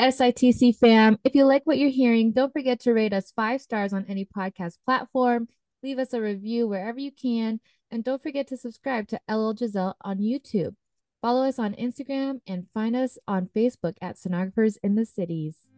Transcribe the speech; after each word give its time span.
SITC 0.00 0.78
fam. 0.78 1.18
If 1.24 1.34
you 1.34 1.44
like 1.44 1.62
what 1.64 1.76
you're 1.76 1.90
hearing, 1.90 2.32
don't 2.32 2.52
forget 2.54 2.80
to 2.80 2.94
rate 2.94 3.12
us 3.12 3.32
five 3.36 3.60
stars 3.60 3.92
on 3.92 4.06
any 4.08 4.24
podcast 4.24 4.78
platform. 4.86 5.48
Leave 5.82 5.98
us 5.98 6.14
a 6.14 6.22
review 6.22 6.66
wherever 6.66 6.98
you 6.98 7.12
can. 7.12 7.60
And 7.90 8.02
don't 8.02 8.22
forget 8.22 8.48
to 8.48 8.56
subscribe 8.56 9.08
to 9.08 9.20
LL 9.28 9.52
Geselle 9.52 9.94
on 10.00 10.18
YouTube. 10.18 10.74
Follow 11.20 11.46
us 11.46 11.58
on 11.58 11.74
Instagram 11.74 12.40
and 12.46 12.66
find 12.72 12.96
us 12.96 13.18
on 13.28 13.50
Facebook 13.54 13.96
at 14.00 14.16
Sonographers 14.16 14.76
in 14.82 14.94
the 14.94 15.04
Cities. 15.04 15.68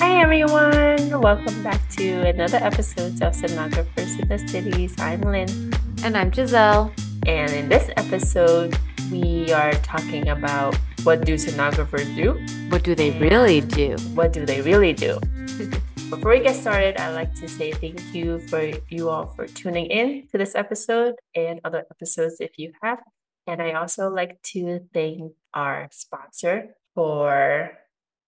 Hi 0.00 0.22
everyone, 0.22 1.20
welcome 1.20 1.62
back 1.62 1.86
to 1.90 2.26
another 2.26 2.56
episode 2.56 3.20
of 3.20 3.34
Sonographers 3.34 4.18
in 4.18 4.28
the 4.28 4.38
Cities. 4.38 4.94
I'm 4.98 5.20
Lynn. 5.20 5.74
And 6.02 6.16
I'm 6.16 6.30
Geselle. 6.30 6.90
And 7.26 7.52
in 7.52 7.68
this 7.68 7.90
episode, 7.98 8.78
we 9.12 9.52
are 9.52 9.72
talking 9.84 10.30
about 10.30 10.74
what 11.02 11.26
do 11.26 11.34
sonographers 11.34 12.08
do? 12.16 12.32
What 12.70 12.82
do 12.82 12.94
they 12.94 13.10
really 13.20 13.60
do? 13.60 13.94
What 14.14 14.32
do 14.32 14.46
they 14.46 14.62
really 14.62 14.94
do? 14.94 15.20
Before 16.08 16.30
we 16.30 16.40
get 16.40 16.56
started, 16.56 16.96
I'd 16.96 17.12
like 17.12 17.34
to 17.34 17.46
say 17.46 17.70
thank 17.70 18.00
you 18.14 18.38
for 18.48 18.72
you 18.88 19.10
all 19.10 19.26
for 19.26 19.46
tuning 19.46 19.84
in 19.84 20.26
to 20.28 20.38
this 20.38 20.54
episode 20.54 21.16
and 21.34 21.60
other 21.62 21.84
episodes 21.90 22.36
if 22.40 22.56
you 22.56 22.72
have. 22.82 23.00
And 23.46 23.60
I 23.60 23.72
also 23.72 24.08
like 24.08 24.40
to 24.54 24.80
thank 24.94 25.34
our 25.52 25.88
sponsor 25.92 26.74
for 26.94 27.76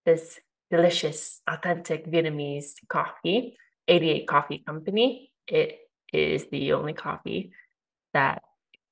this 0.05 0.39
delicious, 0.73 1.39
authentic 1.47 2.07
Vietnamese 2.07 2.73
coffee, 2.89 3.55
88 3.87 4.27
Coffee 4.27 4.63
Company. 4.65 5.29
It 5.47 5.77
is 6.11 6.47
the 6.49 6.73
only 6.73 6.93
coffee 6.93 7.51
that 8.13 8.41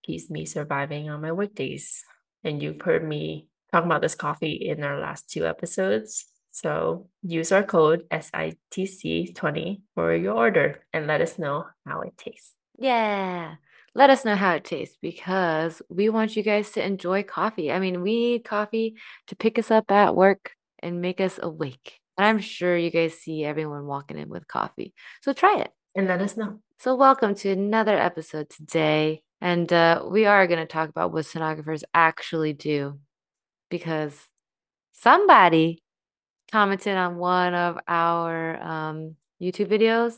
keeps 0.03 0.29
me 0.29 0.45
surviving 0.45 1.09
on 1.09 1.21
my 1.21 1.31
workdays. 1.31 2.03
And 2.43 2.61
you've 2.61 2.81
heard 2.81 3.03
me 3.03 3.47
talk 3.71 3.83
about 3.83 4.01
this 4.01 4.13
coffee 4.13 4.69
in 4.69 4.83
our 4.83 4.99
last 4.99 5.31
two 5.31 5.47
episodes. 5.47 6.25
So 6.51 7.09
use 7.23 7.51
our 7.51 7.63
code 7.63 8.05
SITC20 8.11 9.81
for 9.95 10.15
your 10.15 10.35
order 10.35 10.83
and 10.93 11.07
let 11.07 11.21
us 11.21 11.39
know 11.39 11.65
how 11.87 12.01
it 12.01 12.15
tastes. 12.15 12.53
Yeah. 12.77 13.55
Let 13.95 14.11
us 14.11 14.23
know 14.23 14.35
how 14.35 14.53
it 14.53 14.65
tastes 14.65 14.97
because 15.01 15.81
we 15.89 16.09
want 16.09 16.35
you 16.35 16.43
guys 16.43 16.71
to 16.73 16.85
enjoy 16.85 17.23
coffee. 17.23 17.71
I 17.71 17.79
mean, 17.79 18.01
we 18.01 18.15
need 18.17 18.43
coffee 18.43 18.95
to 19.27 19.35
pick 19.35 19.57
us 19.57 19.71
up 19.71 19.89
at 19.89 20.15
work 20.15 20.51
and 20.81 21.01
make 21.01 21.21
us 21.21 21.39
awake. 21.41 21.99
And 22.17 22.25
I'm 22.27 22.39
sure 22.39 22.77
you 22.77 22.91
guys 22.91 23.15
see 23.15 23.43
everyone 23.43 23.85
walking 23.85 24.17
in 24.17 24.29
with 24.29 24.47
coffee. 24.47 24.93
So 25.21 25.33
try 25.33 25.59
it 25.59 25.71
and 25.95 26.07
let 26.07 26.21
us 26.21 26.37
know. 26.37 26.59
So, 26.79 26.95
welcome 26.95 27.35
to 27.35 27.49
another 27.49 27.97
episode 27.97 28.49
today. 28.49 29.21
And 29.39 29.71
uh, 29.71 30.03
we 30.09 30.25
are 30.25 30.47
going 30.47 30.59
to 30.59 30.65
talk 30.65 30.89
about 30.89 31.11
what 31.11 31.25
sonographers 31.25 31.83
actually 31.93 32.53
do 32.53 32.99
because 33.69 34.19
somebody 34.93 35.83
commented 36.51 36.97
on 36.97 37.17
one 37.17 37.53
of 37.53 37.77
our 37.87 38.61
um, 38.61 39.15
YouTube 39.41 39.67
videos 39.67 40.17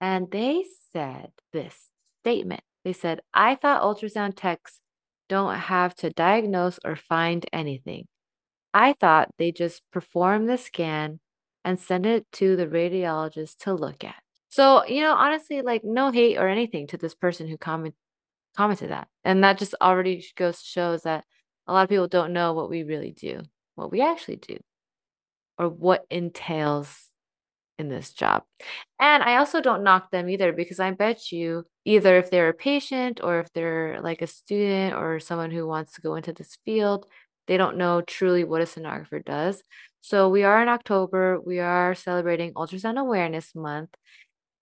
and 0.00 0.30
they 0.30 0.64
said 0.92 1.30
this 1.52 1.90
statement. 2.22 2.62
They 2.84 2.92
said, 2.92 3.20
I 3.32 3.54
thought 3.54 3.82
ultrasound 3.82 4.34
techs 4.36 4.80
don't 5.28 5.54
have 5.54 5.94
to 5.96 6.10
diagnose 6.10 6.78
or 6.84 6.96
find 6.96 7.44
anything. 7.52 8.06
I 8.74 8.92
thought 8.92 9.30
they 9.38 9.52
just 9.52 9.82
perform 9.92 10.46
the 10.46 10.58
scan 10.58 11.20
and 11.64 11.78
send 11.78 12.04
it 12.04 12.26
to 12.32 12.56
the 12.56 12.66
radiologist 12.66 13.58
to 13.60 13.72
look 13.72 14.04
at. 14.04 14.16
So, 14.48 14.84
you 14.84 15.00
know, 15.00 15.14
honestly, 15.14 15.62
like 15.62 15.82
no 15.84 16.10
hate 16.10 16.36
or 16.36 16.48
anything 16.48 16.88
to 16.88 16.96
this 16.96 17.14
person 17.14 17.48
who 17.48 17.56
comment, 17.56 17.94
commented 18.56 18.90
that. 18.90 19.08
And 19.24 19.42
that 19.42 19.58
just 19.58 19.74
already 19.80 20.26
goes 20.36 20.60
shows 20.60 21.02
that 21.02 21.24
a 21.66 21.72
lot 21.72 21.84
of 21.84 21.88
people 21.88 22.08
don't 22.08 22.32
know 22.32 22.52
what 22.52 22.68
we 22.68 22.82
really 22.82 23.12
do, 23.12 23.42
what 23.76 23.90
we 23.90 24.02
actually 24.02 24.36
do, 24.36 24.58
or 25.56 25.68
what 25.68 26.04
entails 26.10 27.10
in 27.78 27.88
this 27.88 28.12
job. 28.12 28.42
And 29.00 29.22
I 29.22 29.36
also 29.36 29.60
don't 29.60 29.82
knock 29.82 30.10
them 30.10 30.28
either 30.28 30.52
because 30.52 30.78
I 30.78 30.90
bet 30.92 31.32
you 31.32 31.64
either 31.84 32.16
if 32.16 32.30
they're 32.30 32.48
a 32.48 32.54
patient 32.54 33.20
or 33.22 33.40
if 33.40 33.52
they're 33.52 34.00
like 34.02 34.22
a 34.22 34.26
student 34.26 34.94
or 34.94 35.18
someone 35.20 35.50
who 35.50 35.66
wants 35.66 35.94
to 35.94 36.00
go 36.00 36.14
into 36.14 36.32
this 36.32 36.58
field, 36.64 37.06
they 37.46 37.56
don't 37.56 37.76
know 37.76 38.00
truly 38.00 38.44
what 38.44 38.62
a 38.62 38.64
sonographer 38.64 39.24
does. 39.24 39.62
So 40.00 40.28
we 40.28 40.44
are 40.44 40.62
in 40.62 40.68
October. 40.68 41.40
We 41.40 41.60
are 41.60 41.94
celebrating 41.94 42.54
Ultrasound 42.54 42.98
Awareness 42.98 43.54
Month. 43.54 43.90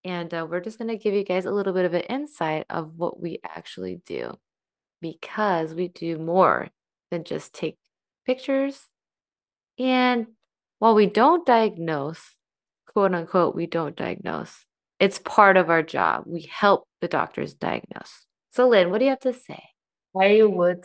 And 0.05 0.33
uh, 0.35 0.47
we're 0.49 0.61
just 0.61 0.79
going 0.79 0.89
to 0.89 0.97
give 0.97 1.15
you 1.15 1.25
guys 1.25 1.45
a 1.45 1.53
little 1.53 1.73
bit 1.73 1.85
of 1.85 1.95
an 1.95 2.03
insight 2.03 2.67
of 2.69 2.97
what 2.97 3.21
we 3.21 3.39
actually 3.45 4.01
do 4.05 4.37
because 5.01 5.75
we 5.75 5.89
do 5.89 6.19
more 6.19 6.69
than 7.11 7.25
just 7.25 7.53
take 7.53 7.77
pictures. 8.27 8.87
And 9.79 10.29
while 10.79 10.95
we 10.95 11.07
don't 11.07 11.47
diagnose, 11.47 12.37
quote 12.87 13.15
unquote, 13.15 13.55
we 13.55 13.67
don't 13.67 13.97
diagnose, 13.97 14.65
it's 14.99 15.19
part 15.19 15.57
of 15.57 15.71
our 15.71 15.83
job. 15.83 16.25
We 16.27 16.49
help 16.51 16.87
the 17.01 17.09
doctors 17.09 17.55
diagnose. 17.55 18.27
So, 18.51 18.69
Lynn, 18.69 18.91
what 18.91 18.99
do 18.99 19.05
you 19.05 19.11
have 19.11 19.21
to 19.21 19.33
say? 19.33 19.63
I 20.21 20.43
would 20.43 20.85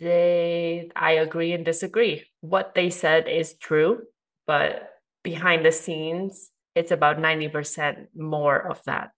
they 0.00 0.90
I 0.94 1.12
agree 1.12 1.52
and 1.52 1.64
disagree. 1.64 2.24
What 2.40 2.74
they 2.74 2.90
said 2.90 3.28
is 3.28 3.54
true, 3.54 4.02
but 4.46 4.90
behind 5.22 5.64
the 5.64 5.72
scenes, 5.72 6.50
it's 6.74 6.90
about 6.90 7.18
90% 7.18 8.06
more 8.16 8.58
of 8.58 8.82
that. 8.84 9.10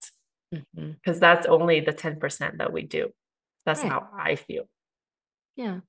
Because 0.51 0.65
mm-hmm. 0.77 1.19
that's 1.19 1.45
only 1.45 1.79
the 1.79 1.93
10% 1.93 2.57
that 2.57 2.73
we 2.73 2.83
do. 2.83 3.11
That's 3.65 3.83
right. 3.83 3.91
how 3.91 4.07
I 4.17 4.35
feel. 4.35 4.63
Yeah. 5.55 5.79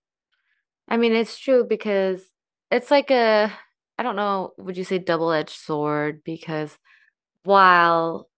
I 0.88 0.96
mean, 0.96 1.12
it's 1.14 1.38
true 1.38 1.64
because 1.64 2.22
it's 2.70 2.90
like 2.90 3.10
a, 3.10 3.52
I 3.98 4.02
don't 4.02 4.16
know, 4.16 4.52
would 4.58 4.76
you 4.76 4.84
say 4.84 4.98
double 4.98 5.32
edged 5.32 5.50
sword? 5.50 6.22
Because 6.24 6.76
while 7.44 8.28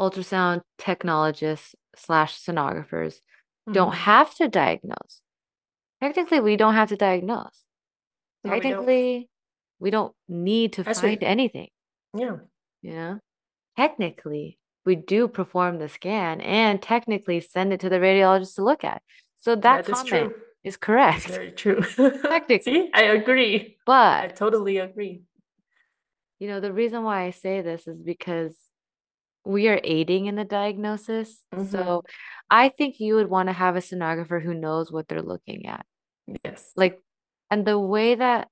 ultrasound 0.00 0.62
technologists 0.78 1.74
slash 1.96 2.40
sonographers 2.40 3.14
mm-hmm. 3.14 3.72
don't 3.72 3.94
have 3.94 4.34
to 4.36 4.48
diagnose, 4.48 5.20
Technically, 6.04 6.40
we 6.40 6.58
don't 6.58 6.74
have 6.74 6.90
to 6.90 6.96
diagnose. 6.96 7.64
No, 8.44 8.50
Technically, 8.50 9.30
we 9.80 9.90
don't, 9.90 10.12
we 10.28 10.34
don't 10.34 10.46
need 10.46 10.74
to 10.74 10.82
That's 10.82 11.00
find 11.00 11.12
right. 11.22 11.22
anything. 11.22 11.68
Yeah. 12.14 12.36
You 12.82 12.92
know, 12.92 13.18
technically, 13.78 14.58
we 14.84 14.96
do 14.96 15.28
perform 15.28 15.78
the 15.78 15.88
scan 15.88 16.42
and 16.42 16.82
technically 16.82 17.40
send 17.40 17.72
it 17.72 17.80
to 17.80 17.88
the 17.88 17.96
radiologist 17.96 18.56
to 18.56 18.64
look 18.64 18.84
at. 18.84 19.00
So 19.38 19.54
that, 19.56 19.86
that 19.86 19.94
comment 19.94 20.32
is, 20.62 20.74
is 20.74 20.76
correct. 20.76 21.28
very 21.28 21.52
true. 21.52 21.80
Technically. 21.96 22.60
See, 22.60 22.90
I 22.92 23.04
agree. 23.04 23.78
But 23.86 24.24
I 24.24 24.28
totally 24.28 24.76
agree. 24.76 25.22
You 26.38 26.48
know, 26.48 26.60
the 26.60 26.72
reason 26.72 27.02
why 27.02 27.22
I 27.22 27.30
say 27.30 27.62
this 27.62 27.88
is 27.88 28.02
because 28.02 28.54
we 29.46 29.68
are 29.68 29.80
aiding 29.82 30.26
in 30.26 30.34
the 30.34 30.44
diagnosis. 30.44 31.42
Mm-hmm. 31.54 31.70
So 31.70 32.02
I 32.50 32.68
think 32.68 33.00
you 33.00 33.14
would 33.14 33.30
want 33.30 33.48
to 33.48 33.54
have 33.54 33.76
a 33.76 33.80
sonographer 33.80 34.42
who 34.42 34.52
knows 34.52 34.92
what 34.92 35.08
they're 35.08 35.22
looking 35.22 35.64
at. 35.64 35.86
Yes. 36.44 36.72
Like, 36.76 37.00
and 37.50 37.66
the 37.66 37.78
way 37.78 38.14
that 38.14 38.48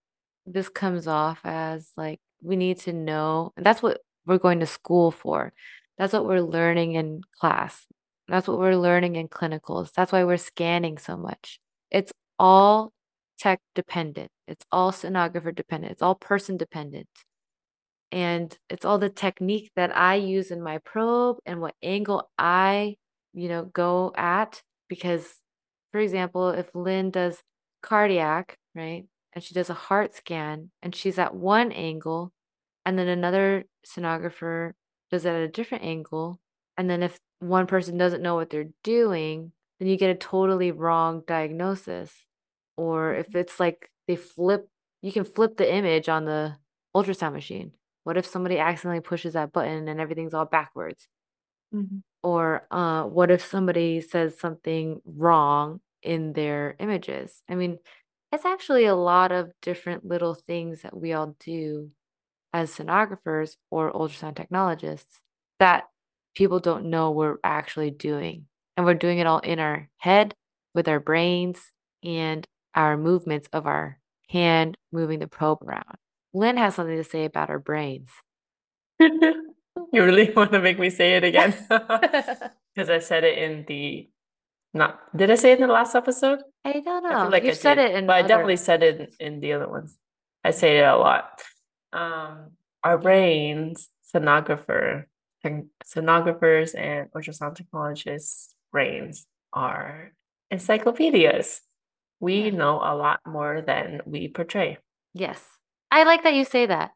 this 0.47 0.69
comes 0.69 1.07
off 1.07 1.41
as 1.45 1.91
like, 1.97 2.21
we 2.43 2.57
need 2.57 2.79
to 2.81 2.93
know, 2.93 3.53
and 3.57 3.65
that's 3.65 3.83
what 3.83 4.01
we're 4.27 4.39
going 4.39 4.61
to 4.61 4.67
school 4.67 5.11
for. 5.11 5.53
That's 5.99 6.13
what 6.13 6.27
we're 6.27 6.41
learning 6.41 6.95
in 6.95 7.23
class. 7.39 7.87
That's 8.29 8.49
what 8.49 8.59
we're 8.59 8.77
learning 8.77 9.17
in 9.17 9.29
clinicals. 9.29 9.93
That's 9.93 10.13
why 10.13 10.25
we're 10.25 10.37
scanning 10.37 10.99
so 10.99 11.17
much. 11.17 11.61
It's 11.91 12.13
all 12.39 12.93
tech 13.39 13.61
dependent. 13.75 14.31
It's 14.49 14.65
all 14.73 14.93
sonographer 14.93 15.55
dependent. 15.55 15.93
It's 15.93 16.03
all 16.03 16.15
person 16.15 16.57
dependent. 16.57 17.09
And 18.11 18.57
it's 18.69 18.85
all 18.85 18.99
the 18.99 19.09
technique 19.09 19.71
that 19.77 19.97
I 19.97 20.17
use 20.17 20.51
in 20.51 20.63
my 20.63 20.79
probe 20.79 21.39
and 21.47 21.61
what 21.61 21.75
angle 21.83 22.31
I, 22.37 22.97
you 23.33 23.49
know, 23.49 23.65
go 23.65 24.13
at. 24.17 24.63
Because, 24.89 25.27
for 25.93 26.01
example, 26.01 26.51
if 26.51 26.75
Lynn 26.75 27.11
does 27.11 27.43
cardiac, 27.83 28.59
right? 28.75 29.05
And 29.33 29.43
she 29.43 29.55
does 29.55 29.71
a 29.71 29.75
heart 29.75 30.15
scan 30.15 30.71
and 30.83 30.95
she's 30.95 31.19
at 31.19 31.35
one 31.35 31.73
angle, 31.73 32.33
and 32.85 32.99
then 32.99 33.09
another 33.09 33.65
sonographer 33.87 34.73
does 35.11 35.25
it 35.25 35.31
at 35.31 35.43
a 35.43 35.49
different 35.49 35.85
angle. 35.85 36.41
And 36.77 36.89
then 36.89 37.03
if 37.03 37.19
one 37.41 37.67
person 37.67 37.99
doesn't 37.99 38.23
know 38.23 38.35
what 38.35 38.51
they're 38.51 38.71
doing, 38.83 39.53
then 39.79 39.89
you 39.89 39.97
get 39.97 40.11
a 40.11 40.15
totally 40.15 40.71
wrong 40.71 41.23
diagnosis. 41.27 42.13
Or 42.77 43.15
if 43.15 43.35
it's 43.35 43.61
like 43.61 43.91
they 44.07 44.17
flip, 44.17 44.69
you 45.03 45.13
can 45.13 45.25
flip 45.25 45.57
the 45.57 45.73
image 45.73 46.09
on 46.09 46.25
the 46.25 46.57
ultrasound 46.97 47.33
machine. 47.33 47.73
What 48.05 48.17
if 48.17 48.27
somebody 48.27 48.59
accidentally 48.59 49.01
pushes 49.01 49.35
that 49.35 49.53
button 49.53 49.89
and 49.89 50.01
everything's 50.01 50.35
all 50.35 50.45
backwards? 50.45 51.09
Mm-hmm. 51.75 51.99
Or 52.23 52.67
uh, 52.71 53.05
what 53.05 53.31
if 53.31 53.45
somebody 53.45 54.01
says 54.01 54.39
something 54.39 55.01
wrong 55.05 55.81
in 56.03 56.33
their 56.33 56.77
images. 56.79 57.43
I 57.49 57.55
mean, 57.55 57.79
it's 58.33 58.45
actually 58.45 58.87
a 58.87 58.95
lot 58.95 59.33
of 59.33 59.53
different 59.61 60.05
little 60.05 60.35
things 60.35 60.83
that 60.83 60.97
we 60.97 61.13
all 61.13 61.37
do 61.39 61.91
as 62.53 62.75
sonographers 62.75 63.57
or 63.71 63.93
ultrasound 63.93 64.37
technologists 64.37 65.21
that 65.59 65.85
people 66.35 66.61
don't 66.61 66.87
know 66.87 67.11
we're 67.11 67.37
actually 67.45 67.91
doing. 67.91 68.47
And 68.77 68.87
we're 68.87 68.95
doing 68.95 69.19
it 69.19 69.27
all 69.27 69.41
in 69.41 69.59
our 69.59 69.89
head 69.99 70.35
with 70.75 70.89
our 70.89 71.01
brains 71.01 71.61
and 72.03 72.47
our 72.75 72.97
movements 72.97 73.49
of 73.53 73.67
our 73.67 73.99
hand 74.31 74.77
moving 74.93 75.19
the 75.19 75.27
probe 75.27 75.63
around. 75.63 75.97
Lynn 76.33 76.57
has 76.57 76.75
something 76.75 76.97
to 76.97 77.05
say 77.05 77.27
about 77.27 77.51
our 77.51 77.59
brains. 77.59 78.09
you 79.01 79.43
really 79.93 80.31
want 80.37 80.53
to 80.53 80.61
make 80.61 80.79
me 80.79 80.91
say 80.91 81.15
it 81.15 81.25
again? 81.25 81.55
Because 82.75 82.89
I 82.89 83.01
said 83.01 83.23
it 83.23 83.37
in 83.37 83.67
the 83.69 84.09
not 84.75 84.99
did 85.17 85.31
I 85.31 85.35
say 85.35 85.53
it 85.53 85.61
in 85.61 85.67
the 85.67 85.73
last 85.73 85.95
episode? 85.95 86.41
I 86.65 86.81
don't 86.81 87.03
know. 87.03 87.11
I 87.11 87.29
like 87.29 87.45
you 87.45 87.51
I 87.51 87.55
said 87.55 87.75
did, 87.75 87.91
it 87.91 87.95
in 87.97 88.07
but 88.07 88.17
I 88.17 88.23
definitely 88.23 88.57
said 88.57 88.83
it 88.83 89.17
in, 89.19 89.35
in 89.35 89.41
the 89.41 89.53
other 89.53 89.69
ones. 89.69 89.99
I 90.45 90.51
say 90.51 90.79
it 90.79 90.85
a 90.85 90.97
lot. 90.97 91.43
Um, 91.93 92.53
our 92.83 92.99
brains, 92.99 93.91
sonographer, 94.15 95.05
sonographers, 95.45 96.75
and 96.77 97.11
ultrasound 97.13 97.57
technologists' 97.57 98.55
brains 98.73 99.27
are 99.53 100.13
encyclopedias. 100.51 101.61
We 102.21 102.51
know 102.51 102.77
a 102.77 102.95
lot 102.95 103.21
more 103.27 103.63
than 103.63 104.01
we 104.07 104.29
portray. 104.29 104.79
Yes. 105.13 105.43
I 105.91 106.05
like 106.05 106.23
that 106.23 106.35
you 106.35 106.45
say 106.45 106.67
that. 106.67 106.93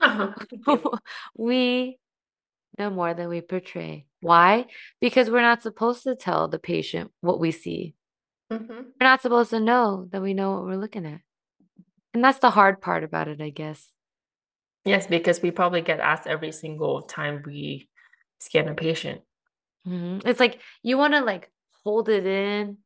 You. 0.00 0.34
we 1.36 1.98
know 2.78 2.90
more 2.90 3.14
than 3.14 3.28
we 3.28 3.40
portray. 3.40 4.06
Why? 4.24 4.66
Because 5.02 5.28
we're 5.28 5.42
not 5.42 5.62
supposed 5.62 6.02
to 6.04 6.14
tell 6.16 6.48
the 6.48 6.58
patient 6.58 7.10
what 7.20 7.38
we 7.38 7.50
see. 7.50 7.94
Mhm. 8.50 8.68
We're 8.68 9.06
not 9.06 9.20
supposed 9.20 9.50
to 9.50 9.60
know 9.60 10.08
that 10.12 10.22
we 10.22 10.32
know 10.32 10.52
what 10.52 10.64
we're 10.64 10.76
looking 10.76 11.04
at. 11.04 11.20
And 12.14 12.24
that's 12.24 12.38
the 12.38 12.50
hard 12.50 12.80
part 12.80 13.04
about 13.04 13.28
it, 13.28 13.42
I 13.42 13.50
guess. 13.50 13.92
Yes, 14.86 15.06
because 15.06 15.42
we 15.42 15.50
probably 15.50 15.82
get 15.82 16.00
asked 16.00 16.26
every 16.26 16.52
single 16.52 17.02
time 17.02 17.42
we 17.44 17.88
scan 18.38 18.68
a 18.68 18.74
patient. 18.74 19.20
Mhm. 19.86 20.26
It's 20.26 20.40
like 20.40 20.58
you 20.82 20.96
want 20.96 21.12
to 21.12 21.20
like 21.20 21.50
hold 21.84 22.08
it 22.08 22.24
in 22.24 22.78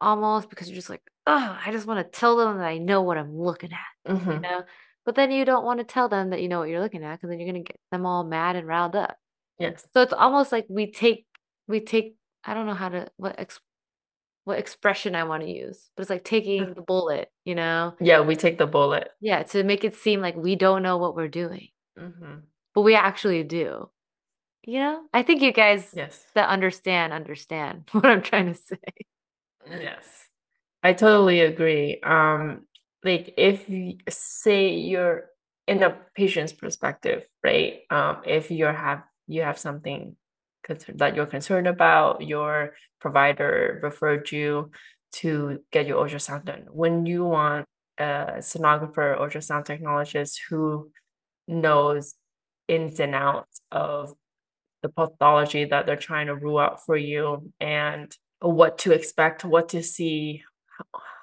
almost 0.00 0.50
because 0.50 0.68
you're 0.68 0.74
just 0.76 0.90
like, 0.90 1.02
oh, 1.26 1.58
I 1.64 1.70
just 1.70 1.86
want 1.86 2.04
to 2.04 2.18
tell 2.18 2.36
them 2.36 2.58
that 2.58 2.66
I 2.66 2.78
know 2.78 3.02
what 3.02 3.16
I'm 3.18 3.36
looking 3.36 3.72
at, 3.72 4.12
you 4.12 4.18
Mhm. 4.18 4.40
know? 4.40 4.64
But 5.04 5.14
then 5.14 5.30
you 5.30 5.44
don't 5.44 5.64
want 5.64 5.78
to 5.78 5.84
tell 5.84 6.08
them 6.08 6.30
that 6.30 6.42
you 6.42 6.48
know 6.48 6.58
what 6.58 6.68
you're 6.68 6.80
looking 6.80 7.04
at 7.04 7.16
because 7.16 7.28
then 7.30 7.38
you're 7.38 7.50
going 7.52 7.62
to 7.64 7.68
get 7.72 7.80
them 7.92 8.06
all 8.06 8.24
mad 8.24 8.56
and 8.56 8.66
riled 8.66 8.96
up. 8.96 9.16
Yes. 9.60 9.86
So 9.92 10.00
it's 10.02 10.12
almost 10.12 10.50
like 10.52 10.66
we 10.68 10.90
take 10.90 11.26
we 11.68 11.80
take 11.80 12.16
I 12.44 12.54
don't 12.54 12.66
know 12.66 12.74
how 12.74 12.88
to 12.88 13.08
what 13.16 13.36
ex 13.38 13.60
what 14.44 14.58
expression 14.58 15.14
I 15.14 15.24
want 15.24 15.42
to 15.42 15.50
use, 15.50 15.90
but 15.94 16.00
it's 16.02 16.10
like 16.10 16.24
taking 16.24 16.72
the 16.74 16.80
bullet, 16.80 17.30
you 17.44 17.54
know? 17.54 17.94
Yeah, 18.00 18.22
we 18.22 18.34
take 18.36 18.56
the 18.56 18.66
bullet. 18.66 19.10
Yeah, 19.20 19.42
to 19.44 19.62
make 19.62 19.84
it 19.84 19.94
seem 19.94 20.20
like 20.22 20.34
we 20.34 20.56
don't 20.56 20.82
know 20.82 20.96
what 20.96 21.14
we're 21.14 21.28
doing, 21.28 21.68
Mhm. 21.98 22.42
but 22.74 22.80
we 22.80 22.94
actually 22.94 23.44
do. 23.44 23.90
You 24.64 24.78
know? 24.80 25.02
I 25.12 25.22
think 25.22 25.42
you 25.42 25.52
guys 25.52 25.92
Yes. 25.94 26.24
that 26.34 26.48
understand 26.48 27.12
understand 27.12 27.84
what 27.92 28.06
I'm 28.06 28.22
trying 28.22 28.46
to 28.46 28.54
say. 28.54 28.78
Yes. 29.68 30.28
I 30.82 30.94
totally 30.94 31.40
agree. 31.40 32.00
Um, 32.02 32.66
like 33.04 33.34
if 33.36 33.68
you 33.68 33.98
say 34.08 34.70
you're 34.74 35.28
in 35.68 35.82
a 35.82 35.96
patient's 36.14 36.54
perspective, 36.54 37.28
right? 37.44 37.80
Um, 37.90 38.22
if 38.24 38.50
you 38.50 38.64
have 38.64 39.02
you 39.30 39.42
have 39.42 39.58
something 39.58 40.16
that 40.94 41.14
you're 41.14 41.26
concerned 41.26 41.66
about, 41.66 42.22
your 42.22 42.74
provider 43.00 43.80
referred 43.82 44.30
you 44.30 44.70
to 45.12 45.60
get 45.72 45.86
your 45.86 46.04
ultrasound 46.04 46.44
done. 46.44 46.66
When 46.70 47.06
you 47.06 47.24
want 47.24 47.66
a 47.98 48.38
sonographer, 48.38 49.18
ultrasound 49.18 49.66
technologist 49.66 50.38
who 50.48 50.90
knows 51.48 52.14
ins 52.68 53.00
and 53.00 53.14
outs 53.14 53.60
of 53.72 54.14
the 54.82 54.88
pathology 54.88 55.64
that 55.64 55.86
they're 55.86 55.96
trying 55.96 56.26
to 56.26 56.34
rule 56.34 56.58
out 56.58 56.84
for 56.84 56.96
you 56.96 57.52
and 57.60 58.14
what 58.40 58.78
to 58.78 58.92
expect, 58.92 59.44
what 59.44 59.70
to 59.70 59.82
see, 59.82 60.42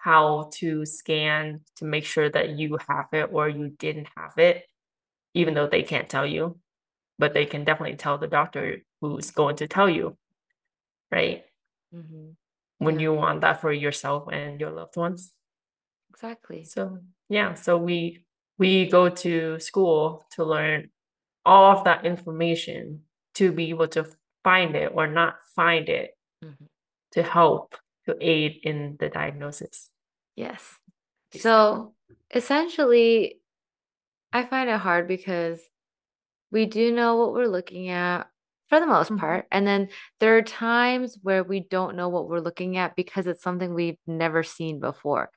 how 0.04 0.50
to 0.54 0.86
scan 0.86 1.62
to 1.78 1.86
make 1.86 2.06
sure 2.06 2.30
that 2.30 2.50
you 2.50 2.78
have 2.88 3.08
it 3.14 3.30
or 3.32 3.50
you 3.50 3.70
didn't 3.80 4.08
have 4.16 4.38
it, 4.38 4.64
even 5.34 5.54
though 5.54 5.68
they 5.68 5.84
can't 5.84 6.10
tell 6.10 6.26
you, 6.26 6.58
but 7.20 7.34
they 7.34 7.46
can 7.46 7.64
definitely 7.64 7.98
tell 7.98 8.18
the 8.18 8.28
doctor 8.28 8.84
who's 9.02 9.32
going 9.32 9.56
to 9.58 9.68
tell 9.68 9.90
you, 9.90 10.18
right? 11.12 11.46
hmm 11.92 12.32
When 12.80 12.96
Yeah. 12.96 13.02
you 13.02 13.14
want 13.14 13.42
that 13.42 13.62
for 13.62 13.72
yourself 13.72 14.28
and 14.32 14.60
your 14.62 14.72
loved 14.72 14.96
ones. 14.98 15.34
Exactly. 16.12 16.64
So 16.64 17.00
yeah, 17.30 17.54
so 17.56 17.78
we 17.78 18.26
we 18.58 18.90
go 18.90 19.10
to 19.10 19.60
school 19.60 20.26
to 20.32 20.44
learn 20.44 20.90
all 21.46 21.78
of 21.78 21.84
that 21.86 22.06
information 22.06 23.04
to 23.36 23.52
be 23.52 23.70
able 23.70 23.88
to 23.90 24.06
find 24.44 24.76
it 24.76 24.92
or 24.94 25.08
not 25.08 25.38
find 25.56 25.90
it 25.90 26.18
Mhm. 26.44 26.68
to 27.12 27.24
help 27.24 27.76
to 28.06 28.16
aid 28.22 28.60
in 28.64 28.98
the 29.00 29.10
diagnosis. 29.10 29.92
Yes. 30.36 30.80
So 31.34 31.94
essentially, 32.34 33.42
I 34.34 34.46
find 34.46 34.70
it 34.70 34.80
hard 34.80 35.08
because 35.08 35.62
we 36.52 36.66
do 36.66 36.92
know 36.94 37.16
what 37.18 37.34
we're 37.34 37.48
looking 37.48 37.90
at 37.90 38.28
for 38.70 38.80
the 38.80 38.88
most 38.88 39.12
Mhm. 39.12 39.20
part. 39.20 39.48
And 39.52 39.66
then 39.66 39.90
there 40.20 40.38
are 40.38 40.42
times 40.42 41.18
where 41.24 41.44
we 41.44 41.62
don't 41.62 41.96
know 41.96 42.10
what 42.10 42.28
we're 42.28 42.40
looking 42.40 42.78
at 42.78 42.96
because 42.96 43.28
it's 43.28 43.42
something 43.44 43.74
we've 43.74 43.98
never 44.08 44.44
seen 44.44 44.80
before. 44.80 45.32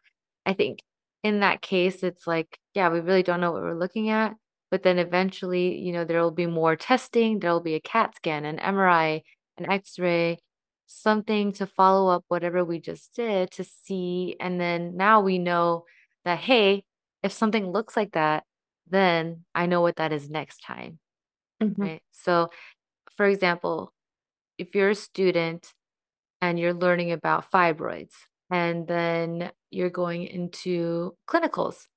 I 0.46 0.52
think 0.54 0.80
in 1.22 1.40
that 1.40 1.62
case, 1.62 2.02
it's 2.02 2.26
like, 2.26 2.58
yeah, 2.74 2.88
we 2.88 3.00
really 3.00 3.22
don't 3.22 3.40
know 3.40 3.52
what 3.52 3.62
we're 3.62 3.74
looking 3.78 4.08
at. 4.10 4.34
But 4.70 4.82
then 4.82 4.98
eventually, 4.98 5.78
you 5.78 5.92
know, 5.92 6.04
there 6.04 6.22
will 6.22 6.30
be 6.30 6.46
more 6.46 6.76
testing. 6.76 7.38
There 7.40 7.52
will 7.52 7.60
be 7.60 7.74
a 7.74 7.80
CAT 7.80 8.14
scan, 8.16 8.44
an 8.44 8.58
MRI, 8.58 9.22
an 9.58 9.70
X-ray, 9.70 10.38
something 10.86 11.52
to 11.54 11.66
follow 11.66 12.10
up 12.10 12.24
whatever 12.28 12.64
we 12.64 12.80
just 12.80 13.14
did 13.14 13.50
to 13.52 13.64
see. 13.64 14.36
And 14.40 14.60
then 14.60 14.96
now 14.96 15.20
we 15.20 15.38
know 15.38 15.84
that, 16.24 16.38
hey, 16.38 16.84
if 17.22 17.32
something 17.32 17.70
looks 17.70 17.96
like 17.96 18.12
that, 18.12 18.44
then 18.90 19.44
I 19.54 19.66
know 19.66 19.80
what 19.82 19.96
that 19.96 20.12
is 20.12 20.30
next 20.30 20.60
time, 20.64 20.98
Mhm. 21.62 21.78
right? 21.78 22.02
So, 22.12 22.50
for 23.16 23.26
example, 23.26 23.92
if 24.58 24.74
you're 24.74 24.90
a 24.90 24.94
student 24.94 25.72
and 26.42 26.58
you're 26.58 26.74
learning 26.74 27.12
about 27.12 27.50
fibroids, 27.50 28.14
and 28.50 28.86
then 28.88 29.52
you're 29.70 29.90
going 29.90 30.24
into 30.24 31.16
clinicals, 31.28 31.88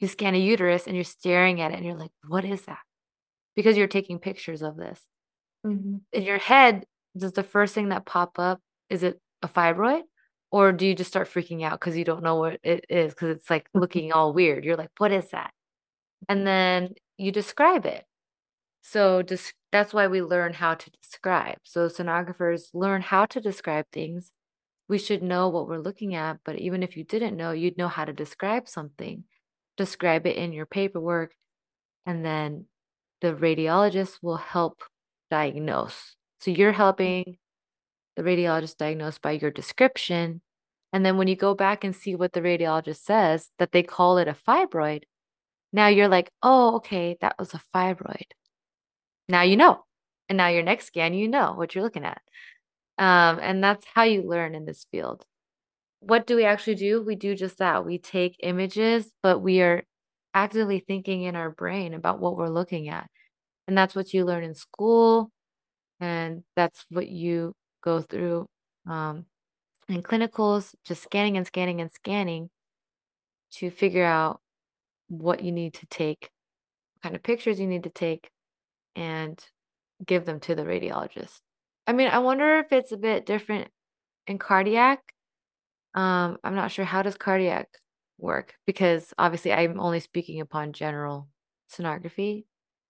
you 0.00 0.08
scan 0.08 0.34
a 0.34 0.38
uterus 0.38 0.86
and 0.86 0.96
you're 0.96 1.04
staring 1.04 1.60
at 1.60 1.72
it 1.72 1.76
and 1.76 1.86
you're 1.86 1.96
like, 1.96 2.12
what 2.28 2.44
is 2.44 2.64
that? 2.66 2.80
Because 3.56 3.76
you're 3.76 3.88
taking 3.88 4.18
pictures 4.18 4.62
of 4.62 4.76
this. 4.76 5.06
Mhm. 5.66 6.02
In 6.12 6.22
your 6.22 6.38
head, 6.38 6.86
does 7.16 7.32
the 7.32 7.42
first 7.44 7.74
thing 7.74 7.90
that 7.90 8.06
pop 8.06 8.38
up, 8.38 8.60
is 8.90 9.02
it 9.02 9.20
a 9.42 9.48
fibroid? 9.48 10.02
Or 10.50 10.72
do 10.72 10.86
you 10.86 10.94
just 10.94 11.10
start 11.10 11.28
freaking 11.28 11.62
out 11.64 11.80
because 11.80 11.96
you 11.96 12.04
don't 12.04 12.22
know 12.22 12.36
what 12.36 12.60
it 12.62 12.84
is 12.90 13.14
because 13.14 13.30
it's 13.30 13.50
like 13.50 13.68
looking 13.74 14.12
all 14.12 14.32
weird? 14.34 14.64
You're 14.64 14.76
like, 14.76 14.90
what 14.98 15.12
is 15.12 15.30
that? 15.30 15.52
And 16.28 16.46
then 16.46 16.94
you 17.16 17.32
describe 17.32 17.86
it. 17.86 18.04
So 18.82 19.22
dis- 19.22 19.52
that's 19.70 19.94
why 19.94 20.06
we 20.08 20.22
learn 20.22 20.54
how 20.54 20.74
to 20.74 20.90
describe. 20.90 21.58
So 21.64 21.88
sonographers 21.88 22.70
learn 22.74 23.02
how 23.02 23.26
to 23.26 23.40
describe 23.40 23.86
things. 23.92 24.32
We 24.88 24.98
should 24.98 25.22
know 25.22 25.48
what 25.48 25.68
we're 25.68 25.78
looking 25.78 26.14
at, 26.14 26.38
but 26.44 26.58
even 26.58 26.82
if 26.82 26.96
you 26.96 27.04
didn't 27.04 27.36
know, 27.36 27.52
you'd 27.52 27.78
know 27.78 27.88
how 27.88 28.04
to 28.04 28.12
describe 28.12 28.68
something. 28.68 29.24
Describe 29.76 30.26
it 30.26 30.36
in 30.36 30.52
your 30.52 30.66
paperwork, 30.66 31.32
and 32.04 32.24
then 32.24 32.66
the 33.22 33.32
radiologist 33.32 34.18
will 34.20 34.36
help 34.36 34.82
diagnose. 35.30 36.16
So 36.40 36.50
you're 36.50 36.72
helping 36.72 37.38
the 38.16 38.22
radiologist 38.22 38.76
diagnose 38.76 39.18
by 39.18 39.32
your 39.32 39.50
description. 39.50 40.42
And 40.92 41.06
then 41.06 41.16
when 41.16 41.28
you 41.28 41.36
go 41.36 41.54
back 41.54 41.84
and 41.84 41.96
see 41.96 42.14
what 42.14 42.34
the 42.34 42.42
radiologist 42.42 43.02
says, 43.02 43.48
that 43.58 43.72
they 43.72 43.82
call 43.82 44.18
it 44.18 44.28
a 44.28 44.34
fibroid, 44.34 45.04
now 45.72 45.88
you're 45.88 46.08
like, 46.08 46.30
oh, 46.42 46.76
okay, 46.76 47.16
that 47.20 47.36
was 47.38 47.54
a 47.54 47.60
fibroid. 47.74 48.26
Now 49.28 49.42
you 49.42 49.56
know. 49.56 49.84
And 50.28 50.36
now 50.36 50.48
your 50.48 50.62
next 50.62 50.86
scan, 50.86 51.14
you 51.14 51.28
know 51.28 51.52
what 51.52 51.74
you're 51.74 51.84
looking 51.84 52.04
at. 52.04 52.22
Um, 52.98 53.38
and 53.42 53.62
that's 53.62 53.84
how 53.94 54.04
you 54.04 54.22
learn 54.22 54.54
in 54.54 54.64
this 54.64 54.86
field. 54.90 55.24
What 56.00 56.26
do 56.26 56.36
we 56.36 56.44
actually 56.44 56.76
do? 56.76 57.02
We 57.02 57.16
do 57.16 57.34
just 57.34 57.58
that. 57.58 57.84
We 57.84 57.98
take 57.98 58.36
images, 58.42 59.10
but 59.22 59.40
we 59.40 59.60
are 59.62 59.82
actively 60.34 60.80
thinking 60.80 61.22
in 61.22 61.36
our 61.36 61.50
brain 61.50 61.94
about 61.94 62.20
what 62.20 62.36
we're 62.36 62.48
looking 62.48 62.88
at. 62.88 63.08
And 63.68 63.76
that's 63.76 63.94
what 63.94 64.12
you 64.12 64.24
learn 64.24 64.44
in 64.44 64.54
school. 64.54 65.30
And 66.00 66.42
that's 66.56 66.84
what 66.90 67.08
you 67.08 67.54
go 67.82 68.00
through 68.00 68.46
um, 68.88 69.26
in 69.88 70.02
clinicals, 70.02 70.74
just 70.84 71.02
scanning 71.02 71.36
and 71.36 71.46
scanning 71.46 71.80
and 71.80 71.90
scanning 71.90 72.50
to 73.52 73.70
figure 73.70 74.04
out 74.04 74.40
what 75.12 75.42
you 75.42 75.52
need 75.52 75.74
to 75.74 75.86
take, 75.86 76.30
what 76.94 77.02
kind 77.02 77.14
of 77.14 77.22
pictures 77.22 77.60
you 77.60 77.66
need 77.66 77.84
to 77.84 77.90
take, 77.90 78.30
and 78.96 79.38
give 80.04 80.24
them 80.24 80.40
to 80.40 80.54
the 80.54 80.62
radiologist. 80.62 81.40
I 81.86 81.92
mean, 81.92 82.08
I 82.08 82.18
wonder 82.18 82.58
if 82.58 82.72
it's 82.72 82.92
a 82.92 82.96
bit 82.96 83.26
different 83.26 83.68
in 84.26 84.38
cardiac. 84.38 85.00
Um, 85.94 86.38
I'm 86.42 86.54
not 86.54 86.70
sure 86.70 86.84
how 86.84 87.02
does 87.02 87.16
cardiac 87.16 87.68
work 88.18 88.54
because 88.66 89.12
obviously 89.18 89.52
I'm 89.52 89.78
only 89.78 90.00
speaking 90.00 90.40
upon 90.40 90.72
general 90.72 91.28
sonography. 91.70 92.44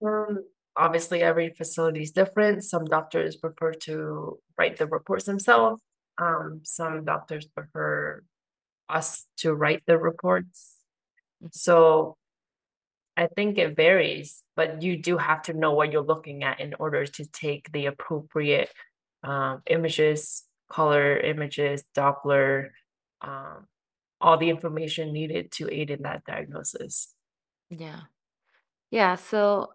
Um, 0.05 0.45
obviously 0.77 1.21
every 1.21 1.49
facility 1.49 2.03
is 2.03 2.11
different. 2.11 2.63
Some 2.63 2.85
doctors 2.85 3.35
prefer 3.35 3.73
to 3.73 4.39
write 4.57 4.77
the 4.77 4.87
reports 4.87 5.25
themselves. 5.25 5.81
Um, 6.21 6.61
some 6.63 7.03
doctors 7.03 7.45
prefer 7.47 8.23
us 8.87 9.25
to 9.37 9.53
write 9.53 9.81
the 9.87 9.97
reports. 9.97 10.77
So 11.51 12.17
I 13.15 13.27
think 13.27 13.57
it 13.57 13.75
varies, 13.75 14.43
but 14.55 14.81
you 14.81 15.01
do 15.01 15.17
have 15.17 15.43
to 15.43 15.53
know 15.53 15.73
what 15.73 15.91
you're 15.91 16.01
looking 16.01 16.43
at 16.43 16.59
in 16.59 16.73
order 16.79 17.05
to 17.05 17.25
take 17.25 17.71
the 17.71 17.85
appropriate 17.87 18.69
um, 19.23 19.61
images, 19.67 20.43
color 20.69 21.17
images, 21.17 21.83
Doppler, 21.95 22.69
um, 23.21 23.67
all 24.19 24.37
the 24.37 24.49
information 24.49 25.13
needed 25.13 25.51
to 25.51 25.71
aid 25.71 25.91
in 25.91 26.01
that 26.03 26.23
diagnosis. 26.25 27.13
Yeah. 27.69 28.01
Yeah, 28.89 29.15
so 29.15 29.73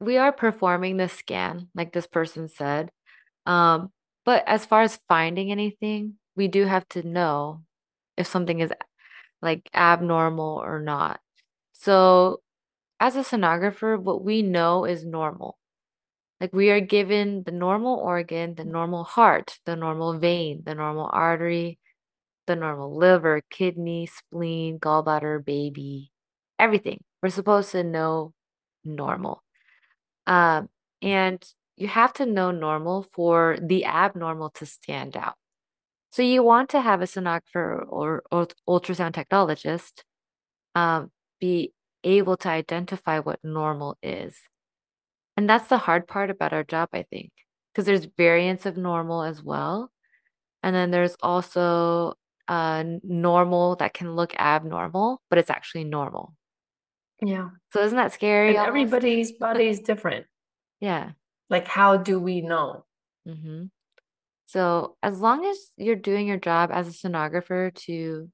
we 0.00 0.16
are 0.16 0.32
performing 0.32 0.96
the 0.96 1.08
scan, 1.08 1.68
like 1.74 1.92
this 1.92 2.06
person 2.06 2.48
said. 2.48 2.90
Um, 3.46 3.92
but 4.24 4.44
as 4.46 4.64
far 4.64 4.82
as 4.82 4.98
finding 5.08 5.50
anything, 5.52 6.14
we 6.36 6.48
do 6.48 6.64
have 6.64 6.88
to 6.90 7.06
know 7.06 7.62
if 8.16 8.26
something 8.26 8.60
is 8.60 8.72
like 9.42 9.70
abnormal 9.74 10.60
or 10.64 10.80
not. 10.80 11.20
So, 11.72 12.42
as 13.00 13.16
a 13.16 13.20
sonographer, 13.20 14.00
what 14.00 14.24
we 14.24 14.42
know 14.42 14.84
is 14.86 15.04
normal. 15.06 15.58
Like 16.40 16.52
we 16.54 16.70
are 16.70 16.80
given 16.80 17.42
the 17.44 17.52
normal 17.52 17.96
organ, 17.98 18.54
the 18.54 18.64
normal 18.64 19.04
heart, 19.04 19.58
the 19.66 19.76
normal 19.76 20.18
vein, 20.18 20.62
the 20.64 20.74
normal 20.74 21.08
artery, 21.12 21.78
the 22.46 22.56
normal 22.56 22.96
liver, 22.96 23.42
kidney, 23.50 24.06
spleen, 24.06 24.78
gallbladder, 24.80 25.44
baby, 25.44 26.12
everything. 26.58 27.02
We're 27.22 27.30
supposed 27.30 27.72
to 27.72 27.84
know 27.84 28.34
normal. 28.84 29.42
Um, 30.26 30.68
and 31.02 31.44
you 31.76 31.88
have 31.88 32.12
to 32.14 32.26
know 32.26 32.50
normal 32.52 33.02
for 33.02 33.58
the 33.62 33.84
abnormal 33.86 34.50
to 34.52 34.66
stand 34.66 35.16
out. 35.16 35.36
So 36.10 36.22
you 36.22 36.42
want 36.42 36.70
to 36.70 36.80
have 36.80 37.02
a 37.02 37.04
sonographer 37.04 37.84
or, 37.88 38.22
or 38.30 38.48
ultrasound 38.68 39.12
technologist 39.12 40.02
um, 40.74 41.10
be 41.40 41.72
able 42.02 42.36
to 42.38 42.48
identify 42.48 43.20
what 43.20 43.38
normal 43.44 43.96
is. 44.02 44.36
And 45.36 45.48
that's 45.48 45.68
the 45.68 45.78
hard 45.78 46.08
part 46.08 46.30
about 46.30 46.52
our 46.52 46.64
job, 46.64 46.88
I 46.92 47.04
think, 47.04 47.30
because 47.72 47.86
there's 47.86 48.06
variants 48.16 48.66
of 48.66 48.76
normal 48.76 49.22
as 49.22 49.42
well. 49.42 49.90
And 50.62 50.74
then 50.74 50.90
there's 50.90 51.16
also 51.22 52.14
uh, 52.48 52.84
normal 53.02 53.76
that 53.76 53.94
can 53.94 54.14
look 54.16 54.34
abnormal, 54.38 55.22
but 55.30 55.38
it's 55.38 55.50
actually 55.50 55.84
normal. 55.84 56.34
Yeah. 57.22 57.50
So 57.72 57.82
isn't 57.82 57.96
that 57.96 58.12
scary? 58.12 58.56
Everybody's 58.56 59.32
body 59.32 59.68
is 59.68 59.80
different. 59.80 60.26
Yeah. 60.82 61.10
Like, 61.50 61.68
how 61.68 61.98
do 61.98 62.18
we 62.18 62.40
know? 62.40 62.86
Mm-hmm. 63.28 63.64
So 64.50 64.96
as 65.00 65.20
long 65.20 65.44
as 65.44 65.58
you're 65.76 65.94
doing 65.94 66.26
your 66.26 66.36
job 66.36 66.70
as 66.72 66.88
a 66.88 66.90
sonographer 66.90 67.72
to, 67.72 67.92
you 67.92 68.30